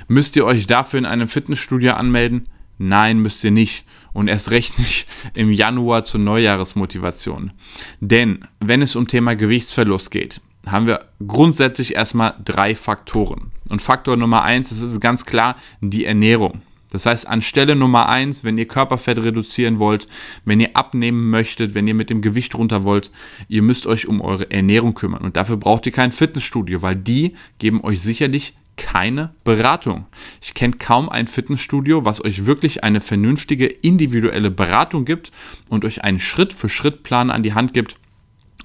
Müsst 0.09 0.37
ihr 0.37 0.45
euch 0.45 0.66
dafür 0.66 0.99
in 0.99 1.07
einem 1.07 1.28
Fitnessstudio 1.28 1.92
anmelden? 1.92 2.49
Nein, 2.78 3.19
müsst 3.19 3.45
ihr 3.45 3.50
nicht. 3.50 3.85
Und 4.12 4.28
erst 4.28 4.50
recht 4.50 4.78
nicht 4.78 5.07
im 5.35 5.52
Januar 5.52 6.04
zur 6.04 6.21
Neujahresmotivation. 6.21 7.52
Denn 8.00 8.45
wenn 8.61 8.83
es 8.83 8.97
um 8.97 9.09
Thema 9.09 9.37
Gewichtsverlust 9.37 10.11
geht, 10.11 10.40
haben 10.66 10.87
wir 10.87 11.04
grundsätzlich 11.26 11.95
erstmal 11.95 12.35
drei 12.45 12.75
Faktoren. 12.75 13.52
Und 13.69 13.83
Faktor 13.83 14.16
Nummer 14.16 14.42
eins, 14.42 14.69
das 14.69 14.81
ist 14.81 15.00
ganz 15.00 15.25
klar 15.25 15.57
die 15.81 16.04
Ernährung. 16.04 16.62
Das 16.92 17.06
heißt, 17.06 17.26
anstelle 17.26 17.75
Nummer 17.75 18.11
eins, 18.11 18.44
wenn 18.44 18.58
ihr 18.58 18.68
Körperfett 18.68 19.18
reduzieren 19.18 19.78
wollt, 19.78 20.06
wenn 20.44 20.61
ihr 20.61 20.76
abnehmen 20.76 21.30
möchtet, 21.30 21.75
wenn 21.75 21.88
ihr 21.88 21.94
mit 21.94 22.11
dem 22.11 22.20
Gewicht 22.20 22.54
runter 22.54 22.84
wollt, 22.84 23.11
ihr 23.49 23.62
müsst 23.62 23.87
euch 23.87 24.06
um 24.06 24.20
eure 24.20 24.50
Ernährung 24.50 24.92
kümmern. 24.92 25.22
Und 25.22 25.37
dafür 25.37 25.56
braucht 25.56 25.87
ihr 25.87 25.92
kein 25.92 26.12
Fitnessstudio, 26.12 26.82
weil 26.82 26.96
die 26.96 27.34
geben 27.58 27.82
euch 27.82 28.02
sicherlich 28.02 28.52
keine 28.76 29.34
Beratung. 29.44 30.06
Ich 30.42 30.52
kenne 30.54 30.76
kaum 30.78 31.08
ein 31.08 31.28
Fitnessstudio, 31.28 32.04
was 32.04 32.22
euch 32.22 32.44
wirklich 32.44 32.84
eine 32.84 33.00
vernünftige 33.00 33.66
individuelle 33.66 34.50
Beratung 34.50 35.04
gibt 35.04 35.32
und 35.70 35.84
euch 35.84 36.04
einen 36.04 36.20
Schritt-für-Schritt-Plan 36.20 37.30
an 37.30 37.42
die 37.42 37.54
Hand 37.54 37.72
gibt, 37.75 37.96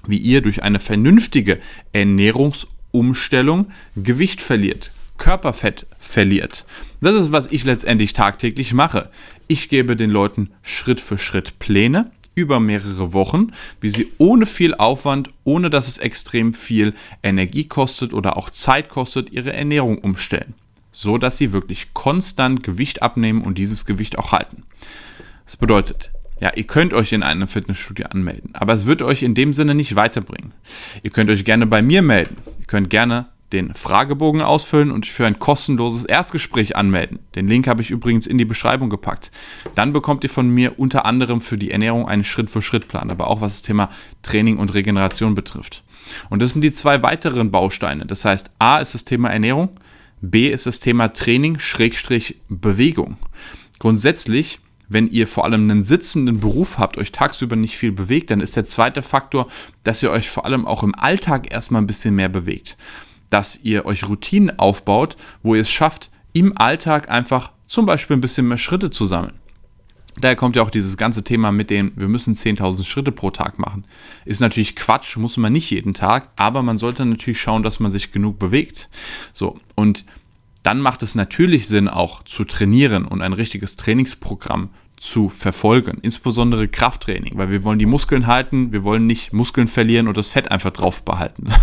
wie 0.06 0.18
ihr 0.18 0.42
durch 0.42 0.62
eine 0.62 0.80
vernünftige 0.80 1.60
Ernährungsumstellung 1.92 3.70
Gewicht 3.96 4.42
verliert, 4.42 4.90
Körperfett 5.18 5.86
verliert. 5.98 6.64
Das 7.00 7.14
ist, 7.14 7.32
was 7.32 7.48
ich 7.48 7.64
letztendlich 7.64 8.12
tagtäglich 8.12 8.72
mache. 8.72 9.10
Ich 9.46 9.68
gebe 9.68 9.96
den 9.96 10.10
Leuten 10.10 10.50
Schritt 10.62 11.00
für 11.00 11.18
Schritt 11.18 11.58
Pläne 11.58 12.10
über 12.34 12.60
mehrere 12.60 13.12
Wochen, 13.12 13.48
wie 13.80 13.88
sie 13.88 14.12
ohne 14.18 14.46
viel 14.46 14.74
Aufwand, 14.74 15.30
ohne 15.44 15.70
dass 15.70 15.88
es 15.88 15.98
extrem 15.98 16.54
viel 16.54 16.94
Energie 17.22 17.66
kostet 17.66 18.14
oder 18.14 18.36
auch 18.36 18.48
Zeit 18.50 18.88
kostet, 18.88 19.32
ihre 19.32 19.52
Ernährung 19.52 19.98
umstellen. 19.98 20.54
So 20.92 21.18
dass 21.18 21.36
sie 21.36 21.52
wirklich 21.52 21.94
konstant 21.94 22.62
Gewicht 22.62 23.02
abnehmen 23.02 23.42
und 23.42 23.58
dieses 23.58 23.84
Gewicht 23.84 24.18
auch 24.18 24.32
halten. 24.32 24.62
Das 25.44 25.56
bedeutet, 25.56 26.12
ja, 26.40 26.52
ihr 26.54 26.66
könnt 26.66 26.94
euch 26.94 27.12
in 27.12 27.24
einem 27.24 27.48
Fitnessstudio 27.48 28.06
anmelden, 28.06 28.50
aber 28.54 28.72
es 28.72 28.86
wird 28.86 29.02
euch 29.02 29.22
in 29.22 29.34
dem 29.34 29.52
Sinne 29.52 29.74
nicht 29.74 29.96
weiterbringen. 29.96 30.52
Ihr 31.02 31.10
könnt 31.10 31.30
euch 31.30 31.44
gerne 31.44 31.66
bei 31.66 31.82
mir 31.82 32.02
melden. 32.02 32.36
Ihr 32.60 32.66
könnt 32.66 32.90
gerne 32.90 33.26
den 33.52 33.74
Fragebogen 33.74 34.42
ausfüllen 34.42 34.90
und 34.90 35.06
für 35.06 35.26
ein 35.26 35.38
kostenloses 35.38 36.04
Erstgespräch 36.04 36.76
anmelden. 36.76 37.18
Den 37.34 37.48
Link 37.48 37.66
habe 37.66 37.80
ich 37.80 37.90
übrigens 37.90 38.26
in 38.26 38.38
die 38.38 38.44
Beschreibung 38.44 38.90
gepackt. 38.90 39.30
Dann 39.74 39.92
bekommt 39.92 40.22
ihr 40.24 40.30
von 40.30 40.50
mir 40.50 40.78
unter 40.78 41.06
anderem 41.06 41.40
für 41.40 41.56
die 41.56 41.70
Ernährung 41.70 42.06
einen 42.06 42.24
Schritt-für-Schritt-Plan, 42.24 43.10
aber 43.10 43.28
auch 43.28 43.40
was 43.40 43.54
das 43.54 43.62
Thema 43.62 43.88
Training 44.22 44.58
und 44.58 44.74
Regeneration 44.74 45.34
betrifft. 45.34 45.82
Und 46.28 46.42
das 46.42 46.52
sind 46.52 46.62
die 46.62 46.72
zwei 46.72 47.02
weiteren 47.02 47.50
Bausteine. 47.50 48.06
Das 48.06 48.24
heißt, 48.24 48.50
A 48.58 48.78
ist 48.78 48.94
das 48.94 49.04
Thema 49.04 49.30
Ernährung, 49.30 49.70
B 50.20 50.48
ist 50.48 50.66
das 50.66 50.80
Thema 50.80 51.08
Training, 51.08 51.58
Schrägstrich 51.58 52.40
Bewegung. 52.48 53.16
Grundsätzlich 53.78 54.60
wenn 54.90 55.08
ihr 55.08 55.26
vor 55.26 55.44
allem 55.44 55.70
einen 55.70 55.82
sitzenden 55.82 56.40
Beruf 56.40 56.78
habt, 56.78 56.96
euch 56.96 57.12
tagsüber 57.12 57.56
nicht 57.56 57.76
viel 57.76 57.92
bewegt, 57.92 58.30
dann 58.30 58.40
ist 58.40 58.56
der 58.56 58.66
zweite 58.66 59.02
Faktor, 59.02 59.46
dass 59.84 60.02
ihr 60.02 60.10
euch 60.10 60.30
vor 60.30 60.46
allem 60.46 60.66
auch 60.66 60.82
im 60.82 60.94
Alltag 60.94 61.52
erstmal 61.52 61.82
ein 61.82 61.86
bisschen 61.86 62.14
mehr 62.14 62.30
bewegt 62.30 62.78
dass 63.30 63.58
ihr 63.62 63.86
euch 63.86 64.08
Routinen 64.08 64.58
aufbaut, 64.58 65.16
wo 65.42 65.54
ihr 65.54 65.62
es 65.62 65.70
schafft, 65.70 66.10
im 66.32 66.56
Alltag 66.56 67.10
einfach 67.10 67.52
zum 67.66 67.86
Beispiel 67.86 68.16
ein 68.16 68.20
bisschen 68.20 68.48
mehr 68.48 68.58
Schritte 68.58 68.90
zu 68.90 69.06
sammeln. 69.06 69.34
Daher 70.20 70.36
kommt 70.36 70.56
ja 70.56 70.62
auch 70.62 70.70
dieses 70.70 70.96
ganze 70.96 71.22
Thema 71.22 71.52
mit 71.52 71.70
dem, 71.70 71.92
wir 71.94 72.08
müssen 72.08 72.34
10.000 72.34 72.84
Schritte 72.84 73.12
pro 73.12 73.30
Tag 73.30 73.58
machen. 73.58 73.84
Ist 74.24 74.40
natürlich 74.40 74.74
Quatsch, 74.74 75.16
muss 75.16 75.36
man 75.36 75.52
nicht 75.52 75.70
jeden 75.70 75.94
Tag, 75.94 76.30
aber 76.36 76.62
man 76.62 76.78
sollte 76.78 77.04
natürlich 77.04 77.40
schauen, 77.40 77.62
dass 77.62 77.78
man 77.78 77.92
sich 77.92 78.10
genug 78.10 78.38
bewegt. 78.38 78.88
So, 79.32 79.60
und 79.76 80.04
dann 80.64 80.80
macht 80.80 81.02
es 81.02 81.14
natürlich 81.14 81.68
Sinn, 81.68 81.88
auch 81.88 82.24
zu 82.24 82.44
trainieren 82.44 83.04
und 83.04 83.22
ein 83.22 83.32
richtiges 83.32 83.76
Trainingsprogramm 83.76 84.70
zu 85.00 85.28
verfolgen, 85.28 85.98
insbesondere 86.02 86.68
Krafttraining, 86.68 87.38
weil 87.38 87.50
wir 87.50 87.64
wollen 87.64 87.78
die 87.78 87.86
Muskeln 87.86 88.26
halten, 88.26 88.72
wir 88.72 88.84
wollen 88.84 89.06
nicht 89.06 89.32
Muskeln 89.32 89.68
verlieren 89.68 90.08
und 90.08 90.16
das 90.16 90.28
Fett 90.28 90.50
einfach 90.50 90.70
drauf 90.70 91.04
behalten. 91.04 91.44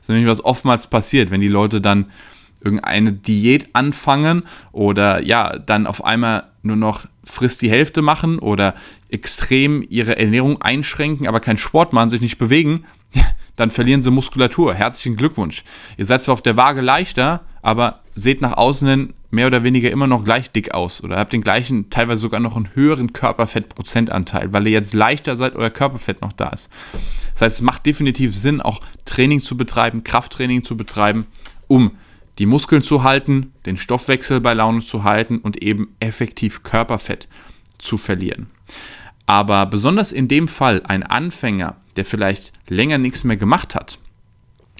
Das 0.00 0.14
ist 0.16 0.16
nämlich 0.16 0.30
was 0.30 0.44
oftmals 0.44 0.88
passiert, 0.88 1.30
wenn 1.30 1.40
die 1.40 1.48
Leute 1.48 1.80
dann 1.80 2.06
irgendeine 2.62 3.12
Diät 3.12 3.68
anfangen 3.74 4.42
oder 4.72 5.22
ja, 5.22 5.58
dann 5.58 5.86
auf 5.86 6.04
einmal 6.04 6.49
nur 6.62 6.76
noch 6.76 7.06
frisst 7.24 7.62
die 7.62 7.70
Hälfte 7.70 8.02
machen 8.02 8.38
oder 8.38 8.74
extrem 9.08 9.84
ihre 9.88 10.18
Ernährung 10.18 10.60
einschränken, 10.60 11.26
aber 11.26 11.40
keinen 11.40 11.56
Sport 11.56 11.92
machen, 11.92 12.10
sich 12.10 12.20
nicht 12.20 12.38
bewegen, 12.38 12.84
dann 13.56 13.70
verlieren 13.70 14.02
sie 14.02 14.10
Muskulatur. 14.10 14.74
Herzlichen 14.74 15.16
Glückwunsch. 15.16 15.64
Ihr 15.96 16.04
seid 16.04 16.22
zwar 16.22 16.34
auf 16.34 16.42
der 16.42 16.56
Waage 16.56 16.80
leichter, 16.80 17.42
aber 17.62 18.00
seht 18.14 18.40
nach 18.40 18.56
außen 18.56 18.88
hin 18.88 19.14
mehr 19.30 19.46
oder 19.46 19.62
weniger 19.62 19.90
immer 19.90 20.06
noch 20.06 20.24
gleich 20.24 20.50
dick 20.50 20.74
aus 20.74 21.04
oder 21.04 21.16
habt 21.16 21.32
den 21.32 21.42
gleichen, 21.42 21.88
teilweise 21.88 22.20
sogar 22.20 22.40
noch 22.40 22.56
einen 22.56 22.74
höheren 22.74 23.12
Körperfettprozentanteil, 23.12 24.52
weil 24.52 24.66
ihr 24.66 24.72
jetzt 24.72 24.92
leichter 24.92 25.36
seid, 25.36 25.54
euer 25.54 25.70
Körperfett 25.70 26.20
noch 26.20 26.32
da 26.32 26.48
ist. 26.48 26.68
Das 27.32 27.42
heißt, 27.42 27.56
es 27.56 27.62
macht 27.62 27.86
definitiv 27.86 28.36
Sinn, 28.36 28.60
auch 28.60 28.80
Training 29.04 29.40
zu 29.40 29.56
betreiben, 29.56 30.04
Krafttraining 30.04 30.64
zu 30.64 30.76
betreiben, 30.76 31.26
um 31.68 31.92
die 32.40 32.46
Muskeln 32.46 32.80
zu 32.82 33.02
halten, 33.02 33.52
den 33.66 33.76
Stoffwechsel 33.76 34.40
bei 34.40 34.54
Laune 34.54 34.80
zu 34.80 35.04
halten 35.04 35.38
und 35.38 35.62
eben 35.62 35.94
effektiv 36.00 36.62
Körperfett 36.62 37.28
zu 37.76 37.98
verlieren. 37.98 38.46
Aber 39.26 39.66
besonders 39.66 40.10
in 40.10 40.26
dem 40.26 40.48
Fall 40.48 40.82
ein 40.84 41.02
Anfänger, 41.02 41.76
der 41.96 42.06
vielleicht 42.06 42.52
länger 42.66 42.96
nichts 42.96 43.24
mehr 43.24 43.36
gemacht 43.36 43.74
hat, 43.74 43.98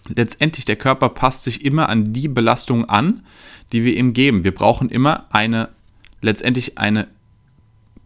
letztendlich 0.09 0.65
der 0.65 0.77
Körper 0.77 1.11
passt 1.11 1.45
sich 1.45 1.63
immer 1.63 1.91
an 1.91 2.15
die 2.15 2.29
Belastung 2.29 2.87
an, 2.87 3.27
die 3.73 3.85
wir 3.85 3.95
ihm 3.95 4.15
geben. 4.15 4.43
Wir 4.43 4.55
brauchen 4.55 4.89
immer 4.89 5.27
eine, 5.29 5.69
letztendlich 6.23 6.79
eine 6.79 7.09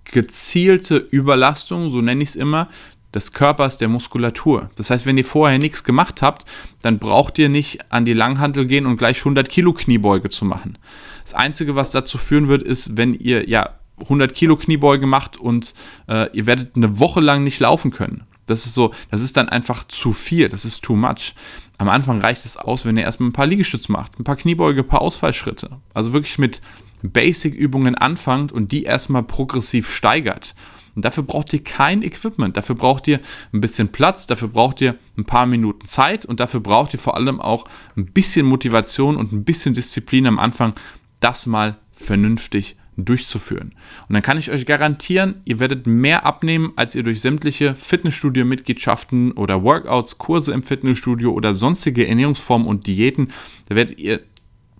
gezielte 0.02 0.96
Überlastung, 0.96 1.90
so 1.90 2.00
nenne 2.00 2.24
ich 2.24 2.30
es 2.30 2.36
immer, 2.36 2.68
des 3.14 3.32
Körpers, 3.32 3.78
der 3.78 3.88
Muskulatur. 3.88 4.70
Das 4.74 4.90
heißt, 4.90 5.06
wenn 5.06 5.16
ihr 5.16 5.24
vorher 5.24 5.58
nichts 5.58 5.84
gemacht 5.84 6.22
habt, 6.22 6.44
dann 6.82 6.98
braucht 6.98 7.38
ihr 7.38 7.48
nicht 7.48 7.92
an 7.92 8.04
die 8.04 8.12
Langhantel 8.12 8.66
gehen 8.66 8.86
und 8.86 8.96
gleich 8.96 9.18
100 9.18 9.48
Kilo 9.48 9.72
Kniebeuge 9.72 10.30
zu 10.30 10.44
machen. 10.44 10.78
Das 11.22 11.34
Einzige, 11.34 11.76
was 11.76 11.90
dazu 11.90 12.18
führen 12.18 12.48
wird, 12.48 12.62
ist, 12.62 12.96
wenn 12.96 13.14
ihr 13.14 13.48
ja 13.48 13.70
100 14.00 14.34
Kilo 14.34 14.56
Kniebeuge 14.56 15.06
macht 15.06 15.36
und 15.36 15.74
äh, 16.08 16.28
ihr 16.36 16.46
werdet 16.46 16.74
eine 16.74 16.98
Woche 16.98 17.20
lang 17.20 17.44
nicht 17.44 17.60
laufen 17.60 17.90
können. 17.90 18.24
Das 18.46 18.66
ist 18.66 18.74
so, 18.74 18.92
das 19.10 19.22
ist 19.22 19.36
dann 19.36 19.48
einfach 19.48 19.84
zu 19.88 20.12
viel, 20.12 20.48
das 20.48 20.64
ist 20.64 20.82
too 20.82 20.96
much. 20.96 21.34
Am 21.78 21.88
Anfang 21.88 22.20
reicht 22.20 22.44
es 22.44 22.56
aus, 22.56 22.84
wenn 22.84 22.96
ihr 22.96 23.04
erstmal 23.04 23.30
ein 23.30 23.32
paar 23.32 23.46
Liegestütze 23.46 23.90
macht, 23.90 24.18
ein 24.18 24.24
paar 24.24 24.36
Kniebeuge, 24.36 24.82
ein 24.82 24.86
paar 24.86 25.00
Ausfallschritte. 25.00 25.70
Also 25.94 26.12
wirklich 26.12 26.38
mit 26.38 26.60
Basic-Übungen 27.02 27.94
anfangt 27.94 28.52
und 28.52 28.72
die 28.72 28.84
erstmal 28.84 29.22
progressiv 29.22 29.90
steigert. 29.90 30.54
Und 30.94 31.04
dafür 31.04 31.24
braucht 31.24 31.52
ihr 31.52 31.62
kein 31.62 32.02
Equipment, 32.02 32.56
dafür 32.56 32.76
braucht 32.76 33.08
ihr 33.08 33.20
ein 33.52 33.60
bisschen 33.60 33.88
Platz, 33.88 34.26
dafür 34.26 34.48
braucht 34.48 34.80
ihr 34.80 34.96
ein 35.16 35.24
paar 35.24 35.46
Minuten 35.46 35.86
Zeit 35.86 36.24
und 36.24 36.40
dafür 36.40 36.60
braucht 36.60 36.92
ihr 36.92 37.00
vor 37.00 37.16
allem 37.16 37.40
auch 37.40 37.64
ein 37.96 38.06
bisschen 38.06 38.46
Motivation 38.46 39.16
und 39.16 39.32
ein 39.32 39.44
bisschen 39.44 39.74
Disziplin 39.74 40.26
am 40.26 40.38
Anfang, 40.38 40.74
das 41.20 41.46
mal 41.46 41.76
vernünftig 41.90 42.76
durchzuführen. 42.96 43.74
Und 44.08 44.14
dann 44.14 44.22
kann 44.22 44.38
ich 44.38 44.50
euch 44.50 44.66
garantieren, 44.66 45.42
ihr 45.44 45.58
werdet 45.58 45.86
mehr 45.86 46.24
abnehmen, 46.24 46.72
als 46.76 46.94
ihr 46.94 47.02
durch 47.02 47.20
sämtliche 47.20 47.74
Fitnessstudio-Mitgliedschaften 47.74 49.32
oder 49.32 49.62
Workouts, 49.62 50.18
Kurse 50.18 50.52
im 50.52 50.62
Fitnessstudio 50.62 51.32
oder 51.32 51.54
sonstige 51.54 52.06
Ernährungsformen 52.06 52.68
und 52.68 52.86
Diäten, 52.86 53.28
da 53.68 53.74
werdet 53.74 53.98
ihr 53.98 54.20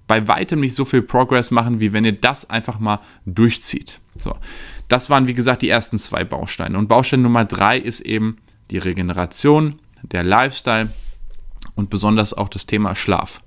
bei 0.07 0.29
weitem 0.29 0.61
nicht 0.61 0.75
so 0.75 0.85
viel 0.85 1.03
Progress 1.03 1.51
machen, 1.51 1.81
wie 1.81 1.93
wenn 1.93 2.05
ihr 2.05 2.13
das 2.13 2.51
einfach 2.51 2.79
mal 2.79 3.01
durchzieht. 3.25 4.01
So, 4.17 4.35
das 4.89 5.11
waren 5.11 5.27
wie 5.27 5.35
gesagt 5.35 5.63
die 5.63 5.69
ersten 5.69 5.99
zwei 5.99 6.25
Bausteine. 6.25 6.79
Und 6.79 6.89
Baustein 6.89 7.23
Nummer 7.23 7.45
drei 7.45 7.79
ist 7.79 8.01
eben 8.01 8.39
die 8.71 8.79
Regeneration, 8.79 9.77
der 10.03 10.25
Lifestyle 10.25 10.91
und 11.75 11.91
besonders 11.91 12.35
auch 12.35 12.49
das 12.49 12.67
Thema 12.67 12.95
Schlaf 12.95 13.41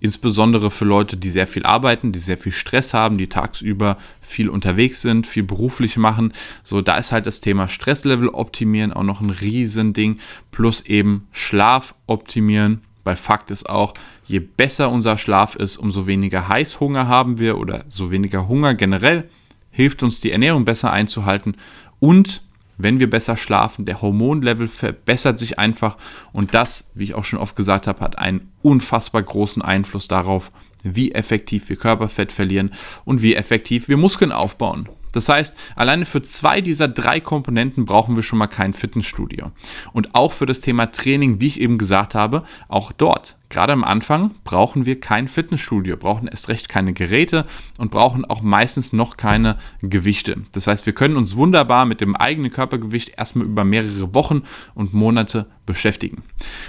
insbesondere 0.00 0.70
für 0.70 0.84
Leute, 0.84 1.16
die 1.16 1.30
sehr 1.30 1.46
viel 1.46 1.64
arbeiten, 1.64 2.12
die 2.12 2.18
sehr 2.18 2.38
viel 2.38 2.52
Stress 2.52 2.94
haben, 2.94 3.18
die 3.18 3.28
tagsüber 3.28 3.96
viel 4.20 4.48
unterwegs 4.48 5.02
sind, 5.02 5.26
viel 5.26 5.42
beruflich 5.42 5.96
machen. 5.96 6.32
So, 6.62 6.80
da 6.80 6.96
ist 6.96 7.12
halt 7.12 7.26
das 7.26 7.40
Thema 7.40 7.68
Stresslevel 7.68 8.28
optimieren 8.28 8.92
auch 8.92 9.02
noch 9.02 9.20
ein 9.20 9.30
Riesending, 9.30 10.18
plus 10.50 10.82
eben 10.82 11.26
Schlaf 11.32 11.94
optimieren. 12.06 12.82
Weil 13.04 13.16
Fakt 13.16 13.50
ist 13.50 13.68
auch, 13.68 13.94
je 14.26 14.40
besser 14.40 14.90
unser 14.90 15.16
Schlaf 15.16 15.54
ist, 15.54 15.78
umso 15.78 16.06
weniger 16.06 16.48
Heißhunger 16.48 17.08
haben 17.08 17.38
wir 17.38 17.58
oder 17.58 17.84
so 17.88 18.10
weniger 18.10 18.48
Hunger 18.48 18.74
generell, 18.74 19.30
hilft 19.70 20.02
uns 20.02 20.20
die 20.20 20.32
Ernährung 20.32 20.64
besser 20.64 20.92
einzuhalten 20.92 21.56
und 22.00 22.42
wenn 22.78 23.00
wir 23.00 23.10
besser 23.10 23.36
schlafen. 23.36 23.84
Der 23.84 24.00
Hormonlevel 24.00 24.68
verbessert 24.68 25.38
sich 25.38 25.58
einfach 25.58 25.96
und 26.32 26.54
das, 26.54 26.90
wie 26.94 27.04
ich 27.04 27.14
auch 27.14 27.24
schon 27.24 27.40
oft 27.40 27.56
gesagt 27.56 27.86
habe, 27.86 28.00
hat 28.00 28.18
einen 28.18 28.52
unfassbar 28.62 29.22
großen 29.22 29.60
Einfluss 29.60 30.08
darauf, 30.08 30.52
wie 30.82 31.12
effektiv 31.12 31.68
wir 31.68 31.76
Körperfett 31.76 32.32
verlieren 32.32 32.72
und 33.04 33.20
wie 33.20 33.34
effektiv 33.34 33.88
wir 33.88 33.96
Muskeln 33.96 34.32
aufbauen. 34.32 34.88
Das 35.12 35.28
heißt, 35.28 35.56
alleine 35.76 36.04
für 36.04 36.22
zwei 36.22 36.60
dieser 36.60 36.88
drei 36.88 37.20
Komponenten 37.20 37.84
brauchen 37.84 38.16
wir 38.16 38.22
schon 38.22 38.38
mal 38.38 38.46
kein 38.46 38.72
Fitnessstudio. 38.72 39.50
Und 39.92 40.14
auch 40.14 40.32
für 40.32 40.46
das 40.46 40.60
Thema 40.60 40.90
Training, 40.90 41.40
wie 41.40 41.46
ich 41.46 41.60
eben 41.60 41.78
gesagt 41.78 42.14
habe, 42.14 42.44
auch 42.68 42.92
dort, 42.92 43.36
gerade 43.48 43.72
am 43.72 43.84
Anfang, 43.84 44.32
brauchen 44.44 44.86
wir 44.86 45.00
kein 45.00 45.28
Fitnessstudio, 45.28 45.96
brauchen 45.96 46.28
erst 46.28 46.48
recht 46.48 46.68
keine 46.68 46.92
Geräte 46.92 47.46
und 47.78 47.90
brauchen 47.90 48.24
auch 48.24 48.42
meistens 48.42 48.92
noch 48.92 49.16
keine 49.16 49.56
Gewichte. 49.80 50.36
Das 50.52 50.66
heißt, 50.66 50.86
wir 50.86 50.92
können 50.92 51.16
uns 51.16 51.36
wunderbar 51.36 51.86
mit 51.86 52.00
dem 52.00 52.14
eigenen 52.14 52.50
Körpergewicht 52.50 53.12
erstmal 53.16 53.46
über 53.46 53.64
mehrere 53.64 54.14
Wochen 54.14 54.42
und 54.74 54.94
Monate 54.94 55.46
beschäftigen. 55.66 56.22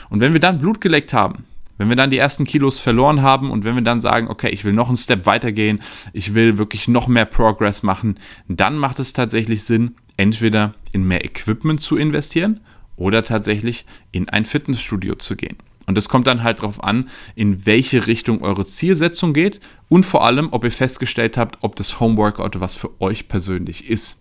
Und 0.10 0.20
wenn 0.20 0.34
wir 0.34 0.40
dann 0.40 0.60
Blut 0.60 0.82
geleckt 0.82 1.14
haben, 1.14 1.46
wenn 1.80 1.90
wir 1.90 1.96
dann 1.96 2.12
die 2.12 2.18
ersten 2.18 2.44
Kilos 2.44 2.80
verloren 2.80 3.24
haben 3.24 3.50
und 3.50 3.64
wenn 3.64 3.74
wir 3.74 3.82
dann 3.82 4.02
sagen, 4.02 4.28
okay, 4.28 4.50
ich 4.50 4.64
will 4.66 4.74
noch 4.74 4.90
einen 4.90 4.98
Step 4.98 5.26
weitergehen, 5.26 5.82
ich 6.14 6.36
will 6.36 6.60
wirklich 6.60 6.88
noch 6.88 7.08
mehr 7.08 7.26
Progress 7.26 7.82
machen, 7.82 8.20
dann 8.48 8.78
macht 8.78 9.00
es 9.00 9.14
tatsächlich 9.14 9.64
Sinn, 9.64 9.96
entweder 10.18 10.76
in 10.92 11.08
mehr 11.08 11.24
Equipment 11.26 11.80
zu 11.80 11.98
investieren 11.98 12.60
oder 12.98 13.24
tatsächlich 13.24 13.86
in 14.12 14.28
ein 14.30 14.44
Fitnessstudio 14.44 15.16
zu 15.16 15.36
gehen. 15.36 15.56
Und 15.88 15.98
es 15.98 16.10
kommt 16.10 16.28
dann 16.28 16.44
halt 16.44 16.60
darauf 16.60 16.84
an, 16.84 17.10
in 17.34 17.66
welche 17.66 18.06
Richtung 18.06 18.44
eure 18.44 18.66
Zielsetzung 18.66 19.34
geht 19.34 19.60
und 19.88 20.06
vor 20.06 20.26
allem, 20.26 20.50
ob 20.52 20.66
ihr 20.66 20.72
festgestellt 20.72 21.38
habt, 21.38 21.58
ob 21.62 21.78
das 21.78 22.00
Homeworkout 22.00 22.60
was 22.60 22.76
für 22.76 23.02
euch 23.02 23.28
persönlich 23.28 23.90
ist. 23.90 24.20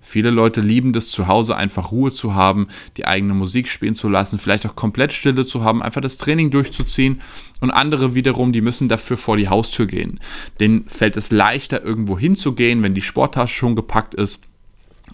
Viele 0.00 0.30
Leute 0.30 0.60
lieben 0.60 0.92
das 0.92 1.08
zu 1.08 1.26
Hause 1.26 1.56
einfach 1.56 1.92
Ruhe 1.92 2.10
zu 2.10 2.34
haben, 2.34 2.68
die 2.96 3.06
eigene 3.06 3.34
Musik 3.34 3.68
spielen 3.68 3.94
zu 3.94 4.08
lassen, 4.08 4.38
vielleicht 4.38 4.66
auch 4.66 4.74
komplett 4.74 5.12
Stille 5.12 5.46
zu 5.46 5.62
haben, 5.62 5.82
einfach 5.82 6.00
das 6.00 6.16
Training 6.16 6.50
durchzuziehen. 6.50 7.20
Und 7.60 7.70
andere 7.70 8.14
wiederum, 8.14 8.52
die 8.52 8.62
müssen 8.62 8.88
dafür 8.88 9.16
vor 9.16 9.36
die 9.36 9.48
Haustür 9.48 9.86
gehen. 9.86 10.20
Denen 10.58 10.86
fällt 10.88 11.16
es 11.16 11.30
leichter, 11.30 11.84
irgendwo 11.84 12.18
hinzugehen, 12.18 12.82
wenn 12.82 12.94
die 12.94 13.02
Sporttasche 13.02 13.54
schon 13.54 13.76
gepackt 13.76 14.14
ist 14.14 14.40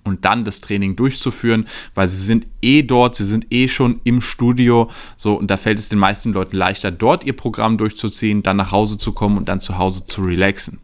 und 0.05 0.25
dann 0.25 0.45
das 0.45 0.61
Training 0.61 0.97
durchzuführen, 0.97 1.67
weil 1.95 2.09
sie 2.09 2.25
sind 2.25 2.47
eh 2.63 2.83
dort, 2.83 3.17
sie 3.17 3.25
sind 3.25 3.47
eh 3.51 3.69
schon 3.69 4.01
im 4.05 4.21
Studio, 4.21 4.91
so 5.17 5.35
und 5.35 5.51
da 5.51 5.57
fällt 5.57 5.79
es 5.79 5.89
den 5.89 5.99
meisten 5.99 6.33
Leuten 6.33 6.57
leichter, 6.57 6.91
dort 6.91 7.25
ihr 7.25 7.35
Programm 7.35 7.79
durchzuziehen, 7.79 8.43
dann 8.43 8.57
nach 8.57 8.73
Hause 8.73 8.99
zu 8.99 9.13
kommen 9.13 9.37
und 9.37 9.49
dann 9.49 9.61
zu 9.61 9.79
Hause 9.79 10.05
zu 10.07 10.23
relaxen. 10.23 10.81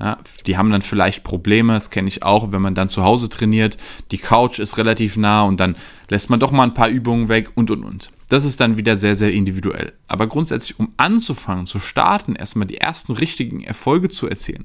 Ja, 0.00 0.18
die 0.46 0.56
haben 0.56 0.70
dann 0.70 0.82
vielleicht 0.82 1.22
Probleme, 1.22 1.74
das 1.74 1.90
kenne 1.90 2.08
ich 2.08 2.24
auch, 2.24 2.50
wenn 2.50 2.62
man 2.62 2.74
dann 2.74 2.88
zu 2.88 3.04
Hause 3.04 3.28
trainiert. 3.28 3.76
Die 4.10 4.18
Couch 4.18 4.58
ist 4.58 4.76
relativ 4.76 5.16
nah 5.16 5.42
und 5.42 5.60
dann 5.60 5.76
lässt 6.08 6.30
man 6.30 6.40
doch 6.40 6.50
mal 6.50 6.64
ein 6.64 6.74
paar 6.74 6.88
Übungen 6.88 7.28
weg 7.28 7.52
und 7.54 7.70
und 7.70 7.84
und. 7.84 8.10
Das 8.28 8.44
ist 8.44 8.60
dann 8.60 8.76
wieder 8.76 8.96
sehr, 8.96 9.14
sehr 9.14 9.32
individuell. 9.32 9.92
Aber 10.08 10.26
grundsätzlich, 10.26 10.78
um 10.78 10.92
anzufangen, 10.96 11.66
zu 11.66 11.78
starten, 11.78 12.34
erstmal 12.34 12.66
die 12.66 12.78
ersten 12.78 13.12
richtigen 13.12 13.62
Erfolge 13.62 14.08
zu 14.08 14.28
erzielen, 14.28 14.64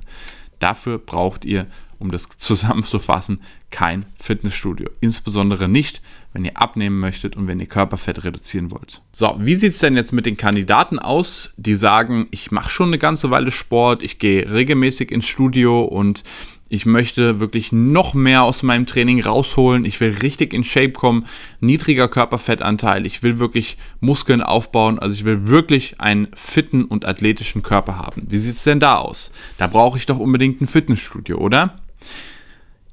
dafür 0.58 0.98
braucht 0.98 1.46
ihr 1.46 1.68
um 2.00 2.12
das 2.12 2.30
zusammenzufassen, 2.38 3.42
kein 3.70 4.06
Fitnessstudio. 4.16 4.90
Insbesondere 5.02 5.68
nicht, 5.68 6.02
wenn 6.34 6.46
ihr 6.46 6.58
abnehmen 6.58 7.00
möchtet 7.00 7.36
und 7.36 7.48
wenn 7.48 7.60
ihr 7.60 7.68
Körperfett 7.68 8.24
reduzieren 8.24 8.72
wollt. 8.72 9.02
So, 9.12 9.36
wie 9.40 9.56
sieht 9.56 9.74
es 9.74 9.80
denn 9.80 9.96
jetzt 9.96 10.14
mit 10.14 10.26
den 10.26 10.38
Kandidaten 10.38 10.98
aus, 10.98 11.52
die 11.58 11.76
sagen, 11.76 12.28
ich 12.32 12.52
mache 12.52 12.70
schon 12.70 12.90
eine 12.90 13.00
ganze 13.00 13.32
Weile 13.32 13.52
Sport, 13.52 14.02
ich 14.02 14.20
gehe 14.20 14.52
regelmäßig 14.52 15.12
ins 15.12 15.28
Studio 15.28 15.84
und 15.84 16.24
ich 16.72 16.86
möchte 16.86 17.40
wirklich 17.40 17.72
noch 17.72 18.14
mehr 18.14 18.44
aus 18.44 18.62
meinem 18.62 18.86
Training 18.86 19.24
rausholen. 19.24 19.86
Ich 19.86 20.00
will 20.00 20.16
richtig 20.22 20.54
in 20.54 20.64
Shape 20.64 20.92
kommen. 20.92 21.26
Niedriger 21.60 22.08
Körperfettanteil. 22.08 23.08
Ich 23.08 23.24
will 23.24 23.40
wirklich 23.40 23.76
Muskeln 24.02 24.44
aufbauen. 24.44 25.00
Also 25.00 25.16
ich 25.16 25.26
will 25.26 25.48
wirklich 25.48 26.00
einen 26.00 26.28
fitten 26.36 26.86
und 26.86 27.06
athletischen 27.06 27.64
Körper 27.64 27.98
haben. 27.98 28.28
Wie 28.30 28.38
sieht 28.38 28.54
es 28.54 28.64
denn 28.64 28.80
da 28.80 28.98
aus? 28.98 29.32
Da 29.58 29.66
brauche 29.66 29.98
ich 29.98 30.06
doch 30.06 30.20
unbedingt 30.20 30.62
ein 30.62 30.68
Fitnessstudio, 30.68 31.40
oder? 31.40 31.80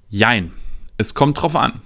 Jein. 0.08 0.52
Es 0.98 1.14
kommt 1.14 1.40
drauf 1.40 1.56
an. 1.56 1.80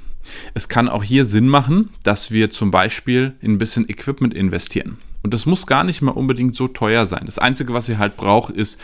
Es 0.55 0.69
kann 0.69 0.89
auch 0.89 1.03
hier 1.03 1.25
Sinn 1.25 1.49
machen, 1.49 1.91
dass 2.03 2.31
wir 2.31 2.51
zum 2.51 2.71
Beispiel 2.71 3.35
in 3.41 3.53
ein 3.53 3.59
bisschen 3.59 3.89
Equipment 3.89 4.35
investieren. 4.35 4.99
Und 5.23 5.35
das 5.35 5.47
muss 5.47 5.67
gar 5.67 5.85
nicht 5.85 6.03
mal 6.03 6.13
unbedingt 6.13 6.55
so 6.55 6.69
teuer 6.69 7.07
sein. 7.07 7.23
Das 7.27 7.39
Einzige, 7.39 7.73
was 7.73 7.89
ihr 7.89 7.99
halt 7.99 8.17
braucht, 8.17 8.55
ist 8.55 8.81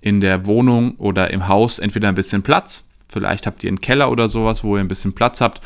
in 0.00 0.20
der 0.20 0.46
Wohnung 0.46 0.96
oder 0.96 1.30
im 1.30 1.48
Haus 1.48 1.78
entweder 1.78 2.08
ein 2.08 2.14
bisschen 2.14 2.42
Platz. 2.42 2.84
Vielleicht 3.08 3.46
habt 3.46 3.64
ihr 3.64 3.68
einen 3.68 3.80
Keller 3.80 4.10
oder 4.10 4.28
sowas, 4.28 4.62
wo 4.62 4.76
ihr 4.76 4.80
ein 4.80 4.88
bisschen 4.88 5.14
Platz 5.14 5.40
habt. 5.40 5.60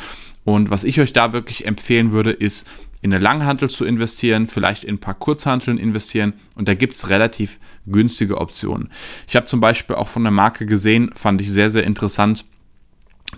Und 0.45 0.71
was 0.71 0.85
ich 0.85 1.00
euch 1.00 1.12
da 1.12 1.33
wirklich 1.33 1.66
empfehlen 1.66 2.12
würde, 2.12 2.31
ist 2.31 2.66
in 3.05 3.13
eine 3.13 3.23
Langhantel 3.23 3.69
zu 3.69 3.85
investieren, 3.85 4.47
vielleicht 4.47 4.83
in 4.83 4.95
ein 4.95 4.99
paar 4.99 5.13
Kurzhanteln 5.13 5.77
investieren 5.77 6.33
und 6.57 6.69
da 6.69 6.75
gibt 6.75 6.95
es 6.95 7.11
relativ 7.11 7.61
günstige 7.85 8.39
Optionen. 8.39 8.91
Ich 9.29 9.37
habe 9.37 9.45
zum 9.45 9.61
Beispiel 9.61 9.95
auch 9.95 10.09
von 10.09 10.23
der 10.23 10.33
Marke 10.33 10.65
gesehen, 10.65 11.11
fand 11.13 11.43
ich 11.43 11.51
sehr, 11.51 11.69
sehr 11.69 11.85
interessant, 11.85 12.47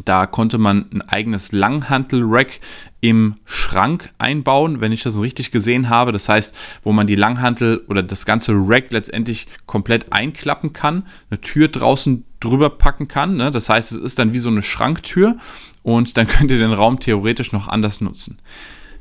da 0.05 0.27
konnte 0.27 0.59
man 0.59 0.87
ein 0.93 1.03
eigenes 1.03 1.51
Langhantel-Rack 1.51 2.61
im 3.01 3.35
Schrank 3.45 4.11
einbauen, 4.19 4.81
wenn 4.81 4.93
ich 4.93 5.03
das 5.03 5.19
richtig 5.21 5.51
gesehen 5.51 5.89
habe. 5.89 6.13
Das 6.13 6.29
heißt, 6.29 6.55
wo 6.83 6.93
man 6.93 7.09
die 7.09 7.15
Langhantel 7.17 7.83
oder 7.89 8.05
das 8.05 8.25
ganze 8.25 8.53
Rack 8.53 8.93
letztendlich 8.93 9.49
komplett 9.65 10.13
einklappen 10.13 10.75
kann, 10.75 11.07
eine 11.31 11.41
Tür 11.41 11.67
draußen 11.69 12.25
drüber 12.39 12.71
packen 12.71 13.09
kann. 13.09 13.35
Ne? 13.35 13.51
Das 13.51 13.69
heißt, 13.69 13.93
es 13.93 13.99
ist 13.99 14.19
dann 14.19 14.33
wie 14.33 14.39
so 14.39 14.51
eine 14.51 14.63
Schranktür 14.63 15.39
und 15.83 16.17
dann 16.17 16.27
könnt 16.29 16.53
ihr 16.53 16.59
den 16.59 16.73
Raum 16.73 17.01
theoretisch 17.01 17.51
noch 17.51 17.67
anders 17.67 18.01
nutzen. 18.01 18.39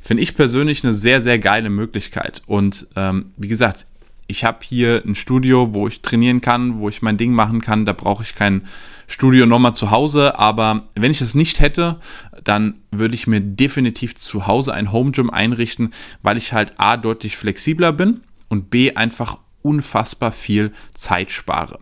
Finde 0.06 0.22
ich 0.22 0.36
persönlich 0.36 0.84
eine 0.84 0.92
sehr, 0.92 1.20
sehr 1.20 1.40
geile 1.40 1.68
Möglichkeit. 1.68 2.40
Und 2.46 2.86
ähm, 2.94 3.32
wie 3.36 3.48
gesagt, 3.48 3.86
ich 4.28 4.44
habe 4.44 4.58
hier 4.62 5.02
ein 5.04 5.16
Studio, 5.16 5.74
wo 5.74 5.88
ich 5.88 6.00
trainieren 6.00 6.40
kann, 6.40 6.78
wo 6.78 6.88
ich 6.88 7.02
mein 7.02 7.16
Ding 7.16 7.32
machen 7.32 7.60
kann. 7.60 7.84
Da 7.86 7.92
brauche 7.92 8.22
ich 8.22 8.36
kein 8.36 8.68
Studio 9.08 9.46
nochmal 9.46 9.74
zu 9.74 9.90
Hause. 9.90 10.38
Aber 10.38 10.84
wenn 10.94 11.10
ich 11.10 11.20
es 11.20 11.34
nicht 11.34 11.58
hätte, 11.58 11.98
dann 12.44 12.74
würde 12.92 13.16
ich 13.16 13.26
mir 13.26 13.40
definitiv 13.40 14.14
zu 14.14 14.46
Hause 14.46 14.74
ein 14.74 14.92
Home 14.92 15.10
Gym 15.10 15.28
einrichten, 15.28 15.92
weil 16.22 16.36
ich 16.36 16.52
halt 16.52 16.74
A 16.76 16.96
deutlich 16.96 17.36
flexibler 17.36 17.92
bin 17.92 18.20
und 18.48 18.70
B 18.70 18.94
einfach 18.94 19.38
unfassbar 19.62 20.30
viel 20.30 20.70
Zeit 20.94 21.32
spare. 21.32 21.80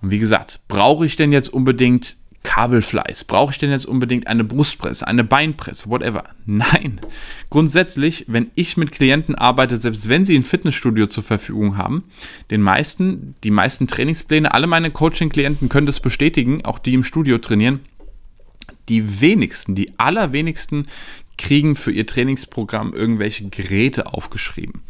Und 0.00 0.10
wie 0.12 0.18
gesagt, 0.18 0.60
brauche 0.66 1.04
ich 1.04 1.16
denn 1.16 1.30
jetzt 1.30 1.52
unbedingt 1.52 2.16
Kabelfleiß? 2.42 3.24
Brauche 3.24 3.52
ich 3.52 3.58
denn 3.58 3.70
jetzt 3.70 3.86
unbedingt 3.86 4.26
eine 4.26 4.44
Brustpresse, 4.44 5.06
eine 5.06 5.24
Beinpresse, 5.24 5.88
whatever? 5.88 6.24
Nein. 6.44 7.00
Grundsätzlich, 7.50 8.24
wenn 8.28 8.50
ich 8.54 8.76
mit 8.76 8.92
Klienten 8.92 9.34
arbeite, 9.34 9.76
selbst 9.76 10.08
wenn 10.08 10.24
sie 10.24 10.36
ein 10.36 10.42
Fitnessstudio 10.42 11.06
zur 11.06 11.22
Verfügung 11.22 11.76
haben, 11.76 12.04
den 12.50 12.60
meisten, 12.60 13.34
die 13.44 13.50
meisten 13.50 13.86
Trainingspläne, 13.86 14.52
alle 14.52 14.66
meine 14.66 14.90
Coaching-Klienten 14.90 15.68
können 15.68 15.86
das 15.86 16.00
bestätigen, 16.00 16.64
auch 16.64 16.78
die 16.78 16.94
im 16.94 17.04
Studio 17.04 17.38
trainieren. 17.38 17.80
Die 18.88 19.20
wenigsten, 19.20 19.74
die 19.74 19.92
allerwenigsten 19.98 20.86
kriegen 21.38 21.76
für 21.76 21.92
ihr 21.92 22.06
Trainingsprogramm 22.06 22.92
irgendwelche 22.92 23.48
Geräte 23.48 24.12
aufgeschrieben. 24.12 24.82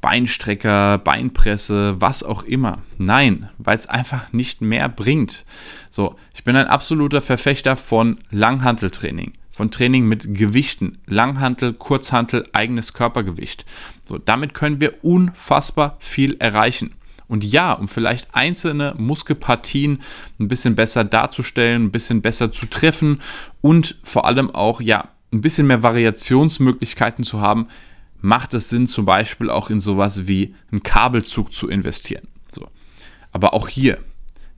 Beinstrecker, 0.00 0.98
Beinpresse, 0.98 2.00
was 2.00 2.22
auch 2.22 2.42
immer. 2.42 2.82
Nein, 2.98 3.48
weil 3.58 3.78
es 3.78 3.88
einfach 3.88 4.32
nicht 4.32 4.60
mehr 4.60 4.88
bringt. 4.88 5.44
So, 5.90 6.16
ich 6.34 6.44
bin 6.44 6.56
ein 6.56 6.66
absoluter 6.66 7.20
Verfechter 7.20 7.76
von 7.76 8.18
Langhanteltraining, 8.30 9.32
von 9.50 9.70
Training 9.70 10.06
mit 10.06 10.34
Gewichten, 10.34 10.98
Langhantel, 11.06 11.72
Kurzhantel, 11.72 12.44
eigenes 12.52 12.92
Körpergewicht. 12.92 13.64
So, 14.08 14.18
damit 14.18 14.54
können 14.54 14.80
wir 14.80 15.04
unfassbar 15.04 15.96
viel 15.98 16.36
erreichen. 16.38 16.92
Und 17.28 17.44
ja, 17.44 17.72
um 17.72 17.88
vielleicht 17.88 18.28
einzelne 18.34 18.94
Muskelpartien 18.96 20.00
ein 20.38 20.48
bisschen 20.48 20.76
besser 20.76 21.04
darzustellen, 21.04 21.86
ein 21.86 21.90
bisschen 21.90 22.22
besser 22.22 22.52
zu 22.52 22.66
treffen 22.66 23.20
und 23.60 23.96
vor 24.02 24.26
allem 24.26 24.50
auch, 24.50 24.80
ja, 24.80 25.08
ein 25.32 25.40
bisschen 25.40 25.66
mehr 25.66 25.82
Variationsmöglichkeiten 25.82 27.24
zu 27.24 27.40
haben, 27.40 27.66
macht 28.20 28.54
es 28.54 28.68
Sinn, 28.68 28.86
zum 28.86 29.04
Beispiel 29.04 29.50
auch 29.50 29.70
in 29.70 29.80
sowas 29.80 30.26
wie 30.26 30.54
einen 30.70 30.82
Kabelzug 30.82 31.52
zu 31.52 31.68
investieren. 31.68 32.28
So. 32.52 32.68
Aber 33.32 33.54
auch 33.54 33.68
hier, 33.68 33.98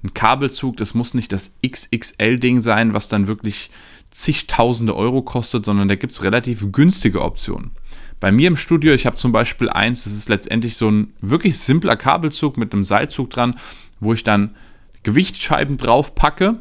ein 0.05 0.15
Kabelzug, 0.15 0.77
das 0.77 0.95
muss 0.95 1.15
nicht 1.15 1.33
das 1.33 1.55
XXL-Ding 1.67 2.61
sein, 2.61 2.95
was 2.95 3.09
dann 3.09 3.27
wirklich 3.27 3.71
zigtausende 4.11 4.97
Euro 4.97 5.23
kostet, 5.23 5.65
sondern 5.65 5.89
da 5.89 5.97
gibt 5.97 6.13
es 6.13 6.23
relativ 6.23 6.73
günstige 6.73 7.23
Optionen. 7.23 7.73
Bei 8.21 8.33
mir 8.33 8.49
im 8.49 8.57
Studio, 8.57 8.95
ich 8.95 9.07
habe 9.07 9.17
zum 9.17 9.33
Beispiel 9.33 9.69
eins, 9.69 10.05
das 10.05 10.13
ist 10.13 10.29
letztendlich 10.29 10.77
so 10.77 10.91
ein 10.91 11.13
wirklich 11.21 11.59
simpler 11.59 11.97
Kabelzug 11.97 12.57
mit 12.57 12.73
einem 12.73 12.85
Seilzug 12.85 13.31
dran, 13.31 13.57
wo 14.01 14.13
ich 14.13 14.25
dann 14.25 14.55
Gewichtsscheiben 15.03 15.77
drauf 15.77 16.15
packe 16.15 16.61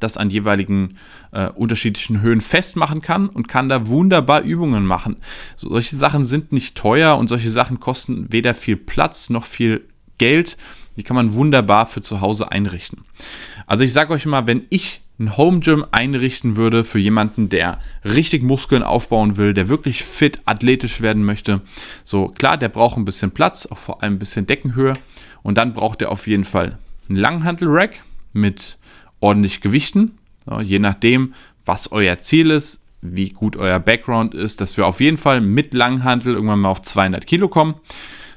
das 0.00 0.16
an 0.16 0.30
jeweiligen 0.30 0.96
äh, 1.32 1.48
unterschiedlichen 1.48 2.20
Höhen 2.20 2.40
festmachen 2.40 3.00
kann 3.00 3.28
und 3.28 3.48
kann 3.48 3.68
da 3.68 3.86
wunderbar 3.86 4.42
Übungen 4.42 4.84
machen. 4.84 5.16
So, 5.56 5.68
solche 5.70 5.96
Sachen 5.96 6.24
sind 6.24 6.52
nicht 6.52 6.76
teuer 6.76 7.16
und 7.16 7.28
solche 7.28 7.50
Sachen 7.50 7.80
kosten 7.80 8.26
weder 8.30 8.54
viel 8.54 8.76
Platz 8.76 9.30
noch 9.30 9.44
viel 9.44 9.84
Geld. 10.18 10.56
Die 10.96 11.02
kann 11.02 11.16
man 11.16 11.34
wunderbar 11.34 11.86
für 11.86 12.00
zu 12.00 12.20
Hause 12.20 12.50
einrichten. 12.50 13.02
Also 13.66 13.84
ich 13.84 13.92
sage 13.92 14.12
euch 14.12 14.26
mal, 14.26 14.46
wenn 14.46 14.66
ich 14.70 15.02
ein 15.18 15.36
Home 15.36 15.60
Gym 15.60 15.84
einrichten 15.92 16.56
würde 16.56 16.84
für 16.84 16.98
jemanden, 16.98 17.48
der 17.48 17.80
richtig 18.04 18.42
Muskeln 18.42 18.82
aufbauen 18.82 19.36
will, 19.36 19.54
der 19.54 19.68
wirklich 19.68 20.04
fit, 20.04 20.40
athletisch 20.44 21.00
werden 21.00 21.24
möchte. 21.24 21.62
So 22.04 22.28
klar, 22.28 22.58
der 22.58 22.68
braucht 22.68 22.98
ein 22.98 23.06
bisschen 23.06 23.30
Platz, 23.30 23.66
auch 23.66 23.78
vor 23.78 24.02
allem 24.02 24.14
ein 24.14 24.18
bisschen 24.18 24.46
Deckenhöhe. 24.46 24.92
Und 25.42 25.56
dann 25.56 25.72
braucht 25.72 26.02
er 26.02 26.10
auf 26.10 26.26
jeden 26.26 26.44
Fall 26.44 26.78
einen 27.08 27.16
Langhantel-Rack 27.16 28.02
mit 28.32 28.78
ordentlich 29.20 29.60
gewichten, 29.60 30.18
ja, 30.48 30.60
je 30.60 30.78
nachdem, 30.78 31.34
was 31.64 31.90
euer 31.92 32.18
Ziel 32.18 32.50
ist, 32.50 32.84
wie 33.02 33.30
gut 33.30 33.56
euer 33.56 33.78
Background 33.78 34.34
ist, 34.34 34.60
dass 34.60 34.76
wir 34.76 34.86
auf 34.86 35.00
jeden 35.00 35.16
Fall 35.16 35.40
mit 35.40 35.74
Langhantel 35.74 36.34
irgendwann 36.34 36.60
mal 36.60 36.70
auf 36.70 36.82
200 36.82 37.26
Kilo 37.26 37.48
kommen, 37.48 37.74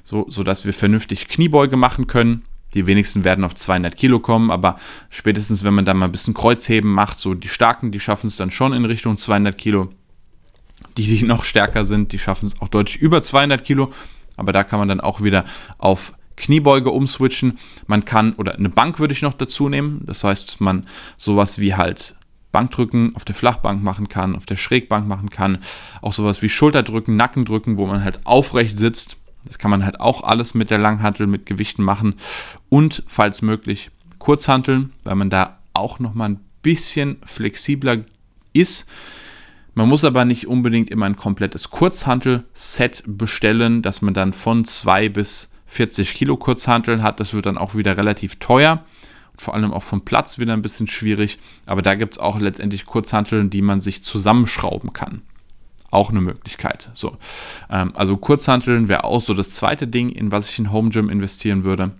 so, 0.04 0.26
sodass 0.30 0.66
wir 0.66 0.74
vernünftig 0.74 1.28
Kniebeuge 1.28 1.78
machen 1.78 2.08
können. 2.08 2.44
Die 2.74 2.86
wenigsten 2.86 3.24
werden 3.24 3.44
auf 3.46 3.56
200 3.56 3.96
Kilo 3.96 4.20
kommen, 4.20 4.52
aber 4.52 4.76
spätestens, 5.10 5.64
wenn 5.64 5.74
man 5.74 5.86
dann 5.86 5.98
mal 5.98 6.06
ein 6.06 6.12
bisschen 6.12 6.36
Kreuzheben 6.36 6.92
macht, 6.92 7.18
so 7.18 7.34
die 7.34 7.48
Starken, 7.48 7.92
die 7.92 8.00
schaffen 8.00 8.28
es 8.28 8.36
dann 8.36 8.52
schon 8.52 8.74
in 8.74 8.86
Richtung 8.86 9.18
200 9.18 9.58
Kilo. 9.58 9.90
Die, 10.98 11.04
die 11.04 11.26
noch 11.26 11.44
stärker 11.44 11.86
sind, 11.86 12.12
die 12.12 12.20
schaffen 12.20 12.46
es 12.46 12.62
auch 12.62 12.68
deutlich 12.68 12.98
über 12.98 13.24
200 13.24 13.64
Kilo, 13.64 13.92
aber 14.38 14.52
da 14.52 14.64
kann 14.64 14.80
man 14.80 14.88
dann 14.88 15.00
auch 15.00 15.22
wieder 15.22 15.46
auf 15.78 16.14
Kniebeuge 16.40 16.90
umswitchen. 16.90 17.60
Man 17.88 18.06
kann, 18.06 18.34
oder 18.34 18.56
eine 18.56 18.70
Bank 18.70 19.00
würde 19.00 19.14
ich 19.14 19.22
noch 19.22 19.34
dazu 19.34 19.70
nehmen. 19.70 20.02
Das 20.06 20.24
heißt, 20.24 20.62
man 20.62 20.88
sowas 21.18 21.60
wie 21.60 21.76
halt 21.76 22.16
Bankdrücken 22.52 23.16
auf 23.16 23.26
der 23.26 23.36
Flachbank 23.36 23.84
machen 23.84 24.10
kann, 24.10 24.36
auf 24.36 24.46
der 24.46 24.56
Schrägbank 24.56 25.08
machen 25.08 25.30
kann. 25.30 25.60
Auch 26.02 26.14
sowas 26.14 26.42
wie 26.42 26.50
Schulterdrücken, 26.50 27.16
Nackendrücken, 27.16 27.78
wo 27.78 27.86
man 27.86 28.04
halt 28.04 28.26
aufrecht 28.26 28.78
sitzt. 28.78 29.18
Das 29.46 29.60
kann 29.60 29.72
man 29.72 29.86
halt 29.86 30.00
auch 30.00 30.24
alles 30.24 30.54
mit 30.54 30.72
der 30.72 30.80
Langhantel, 30.80 31.28
mit 31.28 31.46
Gewichten 31.46 31.84
machen. 31.84 32.16
Und 32.70 33.04
falls 33.06 33.42
möglich 33.42 33.92
Kurzhanteln, 34.18 34.94
weil 35.04 35.16
man 35.16 35.30
da 35.30 35.60
auch 35.74 36.00
nochmal 36.00 36.30
ein 36.30 36.40
bisschen 36.62 37.18
flexibler 37.24 38.04
ist. 38.54 38.88
Man 39.76 39.88
muss 39.88 40.04
aber 40.04 40.26
nicht 40.26 40.48
unbedingt 40.48 40.90
immer 40.90 41.06
ein 41.06 41.16
komplettes 41.16 41.70
Kurzhantel-Set 41.70 43.04
bestellen, 43.06 43.82
dass 43.82 44.02
man 44.02 44.14
dann 44.14 44.34
von 44.34 44.66
zwei 44.66 45.08
bis 45.08 45.49
40 45.70 46.16
Kilo 46.16 46.36
Kurzhanteln 46.36 47.04
hat. 47.04 47.20
Das 47.20 47.34
wird 47.34 47.46
dann 47.46 47.58
auch 47.58 47.76
wieder 47.76 47.96
relativ 47.96 48.38
teuer. 48.38 48.84
Vor 49.38 49.54
allem 49.54 49.72
auch 49.72 49.84
vom 49.84 50.04
Platz 50.04 50.40
wieder 50.40 50.54
ein 50.54 50.62
bisschen 50.62 50.88
schwierig. 50.88 51.38
Aber 51.66 51.82
da 51.82 51.96
gibt 51.96 52.16
es 52.16 52.20
auch 52.20 52.40
letztendlich 52.40 52.86
Kurzhanteln, 52.86 53.50
die 53.50 53.62
man 53.62 53.80
sich 53.80 54.04
zusammenschrauben 54.04 54.94
kann. 54.94 55.22
Auch 55.92 56.10
eine 56.10 56.22
Möglichkeit. 56.22 56.90
So, 56.94 57.18
ähm, 57.70 57.96
also 57.96 58.18
Kurzhanteln 58.18 58.90
wäre 58.90 59.04
auch 59.04 59.22
so 59.22 59.34
das 59.34 59.52
zweite 59.52 59.88
Ding, 59.88 60.10
in 60.10 60.32
was 60.32 60.50
ich 60.50 60.60
in 60.60 60.72
Home 60.72 60.90
Gym 60.90 61.10
investieren 61.10 61.64
würde. 61.64 61.92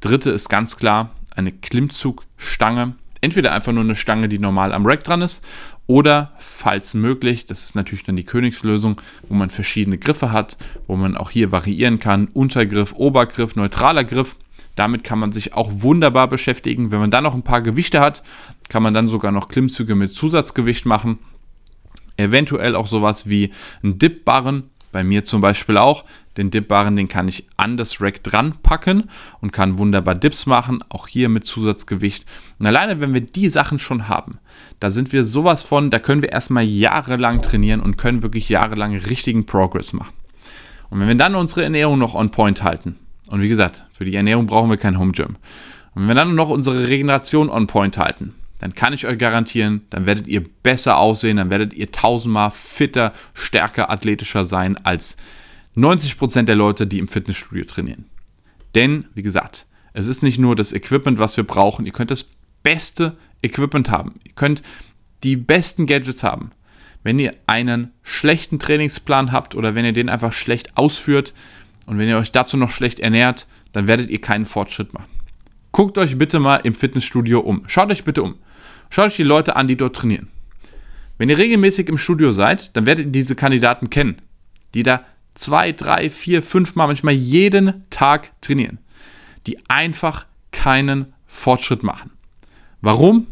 Dritte 0.00 0.30
ist 0.30 0.48
ganz 0.48 0.76
klar 0.76 1.10
eine 1.30 1.52
Klimmzugstange. 1.52 2.94
Entweder 3.20 3.52
einfach 3.52 3.72
nur 3.72 3.84
eine 3.84 3.96
Stange, 3.96 4.28
die 4.28 4.38
normal 4.38 4.72
am 4.72 4.86
Rack 4.86 5.04
dran 5.04 5.22
ist, 5.22 5.44
oder 5.86 6.32
falls 6.38 6.94
möglich, 6.94 7.46
das 7.46 7.64
ist 7.64 7.76
natürlich 7.76 8.02
dann 8.02 8.16
die 8.16 8.24
Königslösung, 8.24 9.00
wo 9.28 9.34
man 9.34 9.50
verschiedene 9.50 9.98
Griffe 9.98 10.32
hat, 10.32 10.56
wo 10.86 10.96
man 10.96 11.16
auch 11.16 11.30
hier 11.30 11.52
variieren 11.52 11.98
kann, 11.98 12.28
Untergriff, 12.32 12.92
Obergriff, 12.94 13.54
neutraler 13.54 14.04
Griff. 14.04 14.36
Damit 14.74 15.04
kann 15.04 15.18
man 15.18 15.32
sich 15.32 15.54
auch 15.54 15.70
wunderbar 15.72 16.28
beschäftigen. 16.28 16.90
Wenn 16.90 16.98
man 16.98 17.10
dann 17.10 17.24
noch 17.24 17.34
ein 17.34 17.44
paar 17.44 17.62
Gewichte 17.62 18.00
hat, 18.00 18.22
kann 18.68 18.82
man 18.82 18.94
dann 18.94 19.06
sogar 19.06 19.32
noch 19.32 19.48
Klimmzüge 19.48 19.94
mit 19.94 20.12
Zusatzgewicht 20.12 20.86
machen. 20.86 21.18
Eventuell 22.16 22.74
auch 22.74 22.86
sowas 22.86 23.28
wie 23.28 23.52
ein 23.82 23.98
Dip-Barren, 23.98 24.64
bei 24.96 25.04
mir 25.04 25.26
zum 25.26 25.42
Beispiel 25.42 25.76
auch. 25.76 26.06
Den 26.38 26.50
Dip-Barren, 26.50 26.96
den 26.96 27.06
kann 27.06 27.28
ich 27.28 27.46
an 27.58 27.76
das 27.76 28.00
Rack 28.00 28.22
dran 28.22 28.54
packen 28.62 29.10
und 29.42 29.52
kann 29.52 29.78
wunderbar 29.78 30.14
Dips 30.14 30.46
machen, 30.46 30.78
auch 30.88 31.06
hier 31.06 31.28
mit 31.28 31.44
Zusatzgewicht. 31.44 32.24
Und 32.58 32.64
alleine, 32.64 32.98
wenn 32.98 33.12
wir 33.12 33.20
die 33.20 33.50
Sachen 33.50 33.78
schon 33.78 34.08
haben, 34.08 34.38
da 34.80 34.90
sind 34.90 35.12
wir 35.12 35.26
sowas 35.26 35.62
von, 35.62 35.90
da 35.90 35.98
können 35.98 36.22
wir 36.22 36.32
erstmal 36.32 36.64
jahrelang 36.64 37.42
trainieren 37.42 37.82
und 37.82 37.98
können 37.98 38.22
wirklich 38.22 38.48
jahrelang 38.48 38.96
richtigen 38.96 39.44
Progress 39.44 39.92
machen. 39.92 40.14
Und 40.88 41.00
wenn 41.00 41.08
wir 41.08 41.14
dann 41.14 41.34
unsere 41.34 41.64
Ernährung 41.64 41.98
noch 41.98 42.14
on 42.14 42.30
point 42.30 42.62
halten, 42.62 42.96
und 43.30 43.42
wie 43.42 43.50
gesagt, 43.50 43.84
für 43.92 44.06
die 44.06 44.16
Ernährung 44.16 44.46
brauchen 44.46 44.70
wir 44.70 44.78
kein 44.78 44.98
Home 44.98 45.12
Gym. 45.12 45.36
Und 45.94 46.02
wenn 46.02 46.08
wir 46.08 46.14
dann 46.14 46.34
noch 46.34 46.48
unsere 46.48 46.88
Regeneration 46.88 47.50
on 47.50 47.66
point 47.66 47.98
halten, 47.98 48.32
dann 48.66 48.74
kann 48.74 48.92
ich 48.92 49.06
euch 49.06 49.16
garantieren, 49.16 49.82
dann 49.90 50.06
werdet 50.06 50.26
ihr 50.26 50.42
besser 50.64 50.98
aussehen, 50.98 51.36
dann 51.36 51.50
werdet 51.50 51.72
ihr 51.72 51.92
tausendmal 51.92 52.50
fitter, 52.50 53.12
stärker, 53.32 53.90
athletischer 53.90 54.44
sein 54.44 54.76
als 54.78 55.16
90% 55.76 56.46
der 56.46 56.56
Leute, 56.56 56.88
die 56.88 56.98
im 56.98 57.06
Fitnessstudio 57.06 57.64
trainieren. 57.64 58.06
Denn, 58.74 59.04
wie 59.14 59.22
gesagt, 59.22 59.68
es 59.92 60.08
ist 60.08 60.24
nicht 60.24 60.40
nur 60.40 60.56
das 60.56 60.72
Equipment, 60.72 61.20
was 61.20 61.36
wir 61.36 61.44
brauchen. 61.44 61.86
Ihr 61.86 61.92
könnt 61.92 62.10
das 62.10 62.28
beste 62.64 63.16
Equipment 63.40 63.88
haben. 63.88 64.16
Ihr 64.24 64.32
könnt 64.34 64.62
die 65.22 65.36
besten 65.36 65.86
Gadgets 65.86 66.24
haben. 66.24 66.50
Wenn 67.04 67.20
ihr 67.20 67.36
einen 67.46 67.92
schlechten 68.02 68.58
Trainingsplan 68.58 69.30
habt 69.30 69.54
oder 69.54 69.76
wenn 69.76 69.84
ihr 69.84 69.92
den 69.92 70.08
einfach 70.08 70.32
schlecht 70.32 70.76
ausführt 70.76 71.34
und 71.86 71.98
wenn 71.98 72.08
ihr 72.08 72.18
euch 72.18 72.32
dazu 72.32 72.56
noch 72.56 72.70
schlecht 72.70 72.98
ernährt, 72.98 73.46
dann 73.70 73.86
werdet 73.86 74.10
ihr 74.10 74.20
keinen 74.20 74.44
Fortschritt 74.44 74.92
machen. 74.92 75.06
Guckt 75.70 75.98
euch 75.98 76.18
bitte 76.18 76.40
mal 76.40 76.56
im 76.56 76.74
Fitnessstudio 76.74 77.38
um. 77.38 77.62
Schaut 77.68 77.92
euch 77.92 78.02
bitte 78.02 78.24
um. 78.24 78.34
Schaut 78.90 79.06
euch 79.06 79.16
die 79.16 79.22
Leute 79.22 79.56
an, 79.56 79.68
die 79.68 79.76
dort 79.76 79.96
trainieren. 79.96 80.28
Wenn 81.18 81.28
ihr 81.28 81.38
regelmäßig 81.38 81.88
im 81.88 81.98
Studio 81.98 82.32
seid, 82.32 82.76
dann 82.76 82.86
werdet 82.86 83.06
ihr 83.06 83.12
diese 83.12 83.36
Kandidaten 83.36 83.90
kennen, 83.90 84.20
die 84.74 84.82
da 84.82 85.04
zwei, 85.34 85.72
drei, 85.72 86.10
vier, 86.10 86.42
fünf 86.42 86.74
Mal, 86.74 86.86
manchmal 86.86 87.14
jeden 87.14 87.84
Tag 87.90 88.30
trainieren, 88.40 88.78
die 89.46 89.58
einfach 89.68 90.26
keinen 90.50 91.06
Fortschritt 91.26 91.82
machen. 91.82 92.10
Warum? 92.80 93.26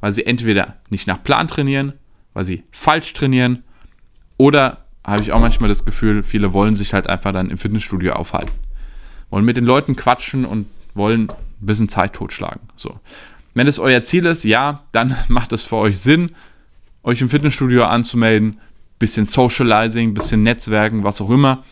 Weil 0.00 0.12
sie 0.12 0.26
entweder 0.26 0.76
nicht 0.90 1.06
nach 1.06 1.22
Plan 1.22 1.48
trainieren, 1.48 1.92
weil 2.34 2.44
sie 2.44 2.64
falsch 2.70 3.12
trainieren 3.12 3.64
oder 4.36 4.84
habe 5.04 5.22
ich 5.22 5.32
auch 5.32 5.40
manchmal 5.40 5.68
das 5.68 5.84
Gefühl, 5.84 6.22
viele 6.22 6.52
wollen 6.52 6.76
sich 6.76 6.92
halt 6.92 7.08
einfach 7.08 7.32
dann 7.32 7.50
im 7.50 7.58
Fitnessstudio 7.58 8.14
aufhalten. 8.14 8.52
Wollen 9.30 9.44
mit 9.44 9.56
den 9.56 9.64
Leuten 9.64 9.96
quatschen 9.96 10.44
und 10.44 10.66
wollen 10.94 11.28
ein 11.28 11.66
bisschen 11.66 11.88
Zeit 11.88 12.12
totschlagen. 12.12 12.60
So. 12.74 12.98
Wenn 13.56 13.68
es 13.68 13.78
euer 13.78 14.04
Ziel 14.04 14.26
ist, 14.26 14.44
ja, 14.44 14.82
dann 14.92 15.16
macht 15.28 15.50
es 15.54 15.62
für 15.62 15.76
euch 15.76 15.98
Sinn, 15.98 16.32
euch 17.02 17.22
im 17.22 17.30
Fitnessstudio 17.30 17.86
anzumelden, 17.86 18.60
bisschen 18.98 19.24
Socializing, 19.24 20.12
bisschen 20.12 20.42
Netzwerken, 20.42 21.04
was 21.04 21.22
auch 21.22 21.30
immer. 21.30 21.64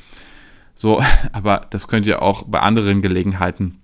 So, 0.75 1.03
aber 1.33 1.67
das 1.69 1.87
könnt 1.87 2.07
ihr 2.07 2.23
auch 2.23 2.45
bei 2.45 2.61
anderen 2.61 3.03
Gelegenheiten 3.03 3.83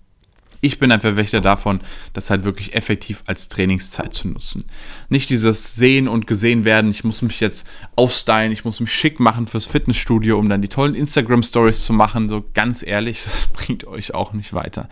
ich 0.60 0.78
bin 0.78 0.92
ein 0.92 1.00
Verwächter 1.00 1.40
davon, 1.40 1.80
das 2.12 2.30
halt 2.30 2.44
wirklich 2.44 2.74
effektiv 2.74 3.22
als 3.26 3.48
Trainingszeit 3.48 4.12
zu 4.12 4.28
nutzen. 4.28 4.64
Nicht 5.08 5.30
dieses 5.30 5.76
Sehen 5.76 6.06
und 6.06 6.26
Gesehen 6.26 6.64
werden, 6.64 6.90
ich 6.90 7.04
muss 7.04 7.22
mich 7.22 7.40
jetzt 7.40 7.66
aufstylen, 7.96 8.52
ich 8.52 8.64
muss 8.64 8.80
mich 8.80 8.92
schick 8.92 9.20
machen 9.20 9.46
fürs 9.46 9.66
Fitnessstudio, 9.66 10.38
um 10.38 10.48
dann 10.48 10.62
die 10.62 10.68
tollen 10.68 10.94
Instagram-Stories 10.94 11.84
zu 11.84 11.92
machen. 11.92 12.28
So 12.28 12.44
ganz 12.54 12.82
ehrlich, 12.82 13.22
das 13.24 13.46
bringt 13.48 13.86
euch 13.86 14.14
auch 14.14 14.32
nicht 14.32 14.52
weiter. 14.52 14.88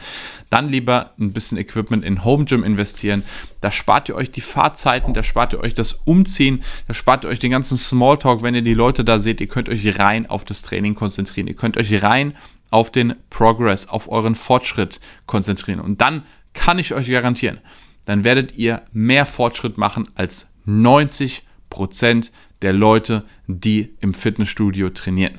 Dann 0.50 0.68
lieber 0.68 1.12
ein 1.18 1.32
bisschen 1.32 1.58
Equipment 1.58 2.04
in 2.04 2.24
Home 2.24 2.46
Gym 2.46 2.64
investieren. 2.64 3.22
Da 3.60 3.70
spart 3.70 4.08
ihr 4.08 4.14
euch 4.14 4.30
die 4.30 4.40
Fahrzeiten, 4.40 5.12
da 5.12 5.22
spart 5.22 5.52
ihr 5.52 5.60
euch 5.60 5.74
das 5.74 5.92
Umziehen, 5.92 6.62
da 6.86 6.94
spart 6.94 7.24
ihr 7.24 7.28
euch 7.28 7.40
den 7.40 7.50
ganzen 7.50 7.76
Smalltalk, 7.76 8.42
wenn 8.42 8.54
ihr 8.54 8.62
die 8.62 8.74
Leute 8.74 9.04
da 9.04 9.18
seht. 9.18 9.40
Ihr 9.40 9.48
könnt 9.48 9.68
euch 9.68 9.98
rein 9.98 10.26
auf 10.26 10.44
das 10.44 10.62
Training 10.62 10.94
konzentrieren. 10.94 11.48
Ihr 11.48 11.56
könnt 11.56 11.76
euch 11.76 12.02
rein 12.02 12.34
auf 12.70 12.90
den 12.90 13.14
Progress, 13.30 13.88
auf 13.88 14.10
euren 14.10 14.34
Fortschritt 14.34 15.00
konzentrieren. 15.26 15.80
Und 15.80 16.00
dann 16.00 16.24
kann 16.52 16.78
ich 16.78 16.94
euch 16.94 17.08
garantieren, 17.08 17.60
dann 18.04 18.24
werdet 18.24 18.56
ihr 18.56 18.82
mehr 18.92 19.26
Fortschritt 19.26 19.78
machen 19.78 20.08
als 20.14 20.54
90% 20.66 22.30
der 22.62 22.72
Leute, 22.72 23.24
die 23.46 23.94
im 24.00 24.14
Fitnessstudio 24.14 24.90
trainieren. 24.90 25.38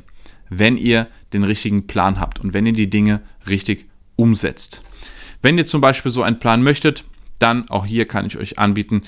Wenn 0.49 0.77
ihr 0.77 1.07
den 1.33 1.43
richtigen 1.43 1.87
Plan 1.87 2.19
habt 2.19 2.39
und 2.39 2.53
wenn 2.53 2.65
ihr 2.65 2.73
die 2.73 2.89
Dinge 2.89 3.21
richtig 3.47 3.89
umsetzt. 4.15 4.83
Wenn 5.41 5.57
ihr 5.57 5.65
zum 5.65 5.81
Beispiel 5.81 6.11
so 6.11 6.23
einen 6.23 6.39
Plan 6.39 6.63
möchtet, 6.63 7.05
dann 7.39 7.69
auch 7.69 7.85
hier 7.85 8.05
kann 8.05 8.25
ich 8.25 8.37
euch 8.37 8.59
anbieten 8.59 9.03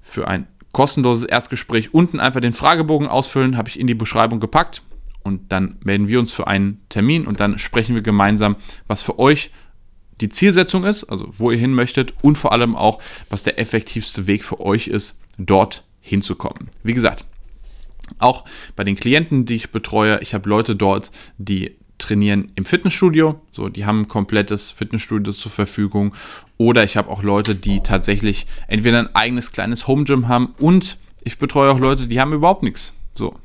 für 0.00 0.28
ein 0.28 0.46
kostenloses 0.72 1.24
Erstgespräch 1.24 1.94
unten 1.94 2.20
einfach 2.20 2.40
den 2.40 2.52
Fragebogen 2.52 3.06
ausfüllen, 3.06 3.56
habe 3.56 3.68
ich 3.68 3.78
in 3.78 3.86
die 3.86 3.94
Beschreibung 3.94 4.40
gepackt 4.40 4.82
und 5.24 5.50
dann 5.50 5.76
melden 5.82 6.06
wir 6.06 6.20
uns 6.20 6.30
für 6.30 6.46
einen 6.46 6.80
Termin 6.88 7.26
und 7.26 7.40
dann 7.40 7.58
sprechen 7.58 7.94
wir 7.94 8.02
gemeinsam, 8.02 8.56
was 8.86 9.02
für 9.02 9.18
euch 9.18 9.50
die 10.20 10.28
Zielsetzung 10.28 10.84
ist, 10.84 11.04
also 11.04 11.26
wo 11.32 11.50
ihr 11.50 11.58
hin 11.58 11.74
möchtet 11.74 12.14
und 12.22 12.38
vor 12.38 12.52
allem 12.52 12.76
auch, 12.76 13.02
was 13.30 13.42
der 13.42 13.58
effektivste 13.58 14.28
Weg 14.28 14.44
für 14.44 14.60
euch 14.60 14.86
ist, 14.86 15.20
dort 15.38 15.84
hinzukommen. 16.00 16.70
Wie 16.84 16.94
gesagt, 16.94 17.24
auch 18.18 18.44
bei 18.76 18.84
den 18.84 18.96
Klienten, 18.96 19.46
die 19.46 19.56
ich 19.56 19.70
betreue, 19.70 20.20
ich 20.20 20.34
habe 20.34 20.48
Leute 20.48 20.76
dort, 20.76 21.10
die 21.38 21.76
trainieren 21.98 22.52
im 22.54 22.64
Fitnessstudio, 22.64 23.40
so 23.52 23.68
die 23.68 23.86
haben 23.86 24.02
ein 24.02 24.08
komplettes 24.08 24.70
Fitnessstudio 24.72 25.32
zur 25.32 25.50
Verfügung 25.50 26.14
oder 26.58 26.84
ich 26.84 26.96
habe 26.96 27.08
auch 27.08 27.22
Leute, 27.22 27.54
die 27.54 27.80
tatsächlich 27.80 28.46
entweder 28.68 28.98
ein 28.98 29.14
eigenes 29.14 29.52
kleines 29.52 29.86
Home 29.86 30.04
Gym 30.04 30.28
haben 30.28 30.54
und 30.58 30.98
ich 31.22 31.38
betreue 31.38 31.70
auch 31.70 31.78
Leute, 31.78 32.06
die 32.06 32.20
haben 32.20 32.32
überhaupt 32.32 32.62
nichts. 32.62 32.94
So, 33.14 33.38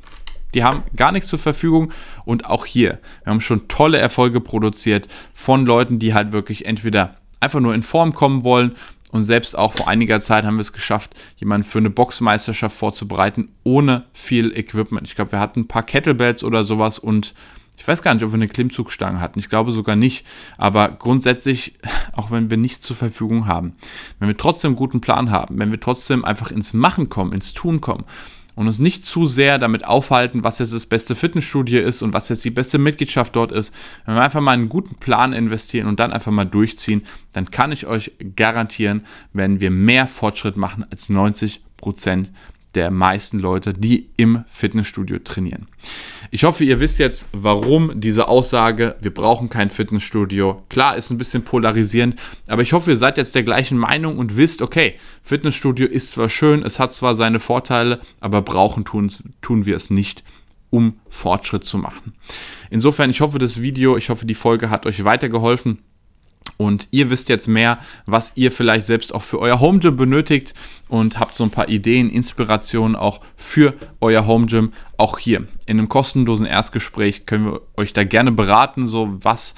die 0.53 0.63
haben 0.63 0.83
gar 0.95 1.11
nichts 1.11 1.29
zur 1.29 1.39
Verfügung 1.39 1.91
und 2.25 2.45
auch 2.45 2.65
hier, 2.65 2.99
wir 3.23 3.31
haben 3.31 3.41
schon 3.41 3.67
tolle 3.67 3.97
Erfolge 3.99 4.41
produziert 4.41 5.07
von 5.33 5.65
Leuten, 5.65 5.99
die 5.99 6.13
halt 6.13 6.31
wirklich 6.31 6.65
entweder 6.65 7.17
einfach 7.39 7.59
nur 7.59 7.73
in 7.73 7.83
Form 7.83 8.13
kommen 8.13 8.43
wollen 8.43 8.75
und 9.11 9.23
selbst 9.23 9.57
auch 9.57 9.73
vor 9.73 9.87
einiger 9.87 10.19
Zeit 10.19 10.45
haben 10.45 10.57
wir 10.57 10.61
es 10.61 10.73
geschafft, 10.73 11.15
jemanden 11.37 11.67
für 11.67 11.79
eine 11.79 11.89
Boxmeisterschaft 11.89 12.75
vorzubereiten, 12.75 13.49
ohne 13.63 14.05
viel 14.13 14.55
Equipment. 14.55 15.07
Ich 15.07 15.15
glaube, 15.15 15.31
wir 15.31 15.39
hatten 15.39 15.61
ein 15.61 15.67
paar 15.67 15.83
Kettlebells 15.83 16.43
oder 16.43 16.63
sowas 16.63 16.99
und 16.99 17.33
ich 17.75 17.87
weiß 17.87 18.01
gar 18.03 18.13
nicht, 18.13 18.23
ob 18.23 18.31
wir 18.31 18.35
eine 18.35 18.49
Klimmzugstange 18.49 19.21
hatten. 19.21 19.39
Ich 19.39 19.47
glaube 19.47 19.71
sogar 19.71 19.95
nicht. 19.95 20.25
Aber 20.57 20.89
grundsätzlich, 20.89 21.75
auch 22.13 22.29
wenn 22.29 22.49
wir 22.51 22.57
nichts 22.57 22.85
zur 22.85 22.95
Verfügung 22.97 23.47
haben, 23.47 23.73
wenn 24.19 24.27
wir 24.27 24.37
trotzdem 24.37 24.69
einen 24.69 24.75
guten 24.75 25.01
Plan 25.01 25.31
haben, 25.31 25.57
wenn 25.57 25.71
wir 25.71 25.79
trotzdem 25.79 26.25
einfach 26.25 26.51
ins 26.51 26.73
Machen 26.73 27.07
kommen, 27.07 27.31
ins 27.31 27.53
Tun 27.53 27.79
kommen 27.79 28.03
und 28.59 28.67
uns 28.67 28.77
nicht 28.77 29.05
zu 29.05 29.25
sehr 29.25 29.57
damit 29.57 29.85
aufhalten, 29.85 30.43
was 30.43 30.59
jetzt 30.59 30.73
das 30.73 30.85
beste 30.85 31.15
Fitnessstudio 31.15 31.79
ist 31.79 32.01
und 32.01 32.13
was 32.13 32.27
jetzt 32.27 32.43
die 32.43 32.49
beste 32.49 32.77
Mitgliedschaft 32.77 33.33
dort 33.37 33.53
ist. 33.53 33.73
Wenn 34.05 34.15
wir 34.15 34.21
einfach 34.21 34.41
mal 34.41 34.51
einen 34.51 34.67
guten 34.67 34.95
Plan 34.95 35.31
investieren 35.31 35.87
und 35.87 36.01
dann 36.01 36.11
einfach 36.11 36.33
mal 36.33 36.43
durchziehen, 36.43 37.05
dann 37.31 37.51
kann 37.51 37.71
ich 37.71 37.87
euch 37.87 38.11
garantieren, 38.35 39.05
werden 39.31 39.61
wir 39.61 39.71
mehr 39.71 40.07
Fortschritt 40.07 40.57
machen 40.57 40.83
als 40.91 41.07
90 41.07 41.61
Prozent 41.77 42.33
der 42.75 42.91
meisten 42.91 43.39
Leute, 43.39 43.73
die 43.73 44.09
im 44.17 44.43
Fitnessstudio 44.47 45.19
trainieren. 45.19 45.67
Ich 46.31 46.43
hoffe, 46.43 46.63
ihr 46.63 46.79
wisst 46.79 46.99
jetzt, 46.99 47.29
warum 47.31 47.99
diese 47.99 48.27
Aussage, 48.27 48.95
wir 49.01 49.13
brauchen 49.13 49.49
kein 49.49 49.71
Fitnessstudio. 49.71 50.61
Klar, 50.69 50.95
ist 50.95 51.09
ein 51.09 51.17
bisschen 51.17 51.43
polarisierend, 51.43 52.15
aber 52.47 52.61
ich 52.61 52.73
hoffe, 52.73 52.91
ihr 52.91 52.97
seid 52.97 53.17
jetzt 53.17 53.33
der 53.33 53.43
gleichen 53.43 53.77
Meinung 53.77 54.17
und 54.17 54.37
wisst, 54.37 54.61
okay, 54.61 54.95
Fitnessstudio 55.23 55.87
ist 55.87 56.11
zwar 56.11 56.29
schön, 56.29 56.61
es 56.63 56.79
hat 56.79 56.93
zwar 56.93 57.15
seine 57.15 57.39
Vorteile, 57.39 57.99
aber 58.19 58.41
brauchen 58.43 58.85
tun, 58.85 59.11
tun 59.41 59.65
wir 59.65 59.75
es 59.75 59.89
nicht, 59.89 60.23
um 60.69 60.99
Fortschritt 61.09 61.63
zu 61.63 61.79
machen. 61.79 62.13
Insofern, 62.69 63.09
ich 63.09 63.21
hoffe, 63.21 63.39
das 63.39 63.61
Video, 63.61 63.97
ich 63.97 64.09
hoffe, 64.09 64.27
die 64.27 64.35
Folge 64.35 64.69
hat 64.69 64.85
euch 64.85 65.03
weitergeholfen. 65.03 65.79
Und 66.57 66.87
ihr 66.91 67.09
wisst 67.09 67.29
jetzt 67.29 67.47
mehr, 67.47 67.77
was 68.05 68.33
ihr 68.35 68.51
vielleicht 68.51 68.87
selbst 68.87 69.13
auch 69.13 69.21
für 69.21 69.39
euer 69.39 69.59
Home 69.59 69.79
Gym 69.79 69.95
benötigt 69.95 70.53
und 70.87 71.19
habt 71.19 71.33
so 71.33 71.43
ein 71.43 71.51
paar 71.51 71.69
Ideen, 71.69 72.09
Inspirationen 72.09 72.95
auch 72.95 73.21
für 73.35 73.73
euer 74.01 74.25
Home 74.27 74.45
Gym. 74.45 74.73
Auch 74.97 75.19
hier 75.19 75.47
in 75.65 75.77
einem 75.77 75.89
kostenlosen 75.89 76.45
Erstgespräch 76.45 77.25
können 77.25 77.45
wir 77.45 77.61
euch 77.77 77.93
da 77.93 78.03
gerne 78.03 78.31
beraten, 78.31 78.87
so 78.87 79.17
was 79.21 79.55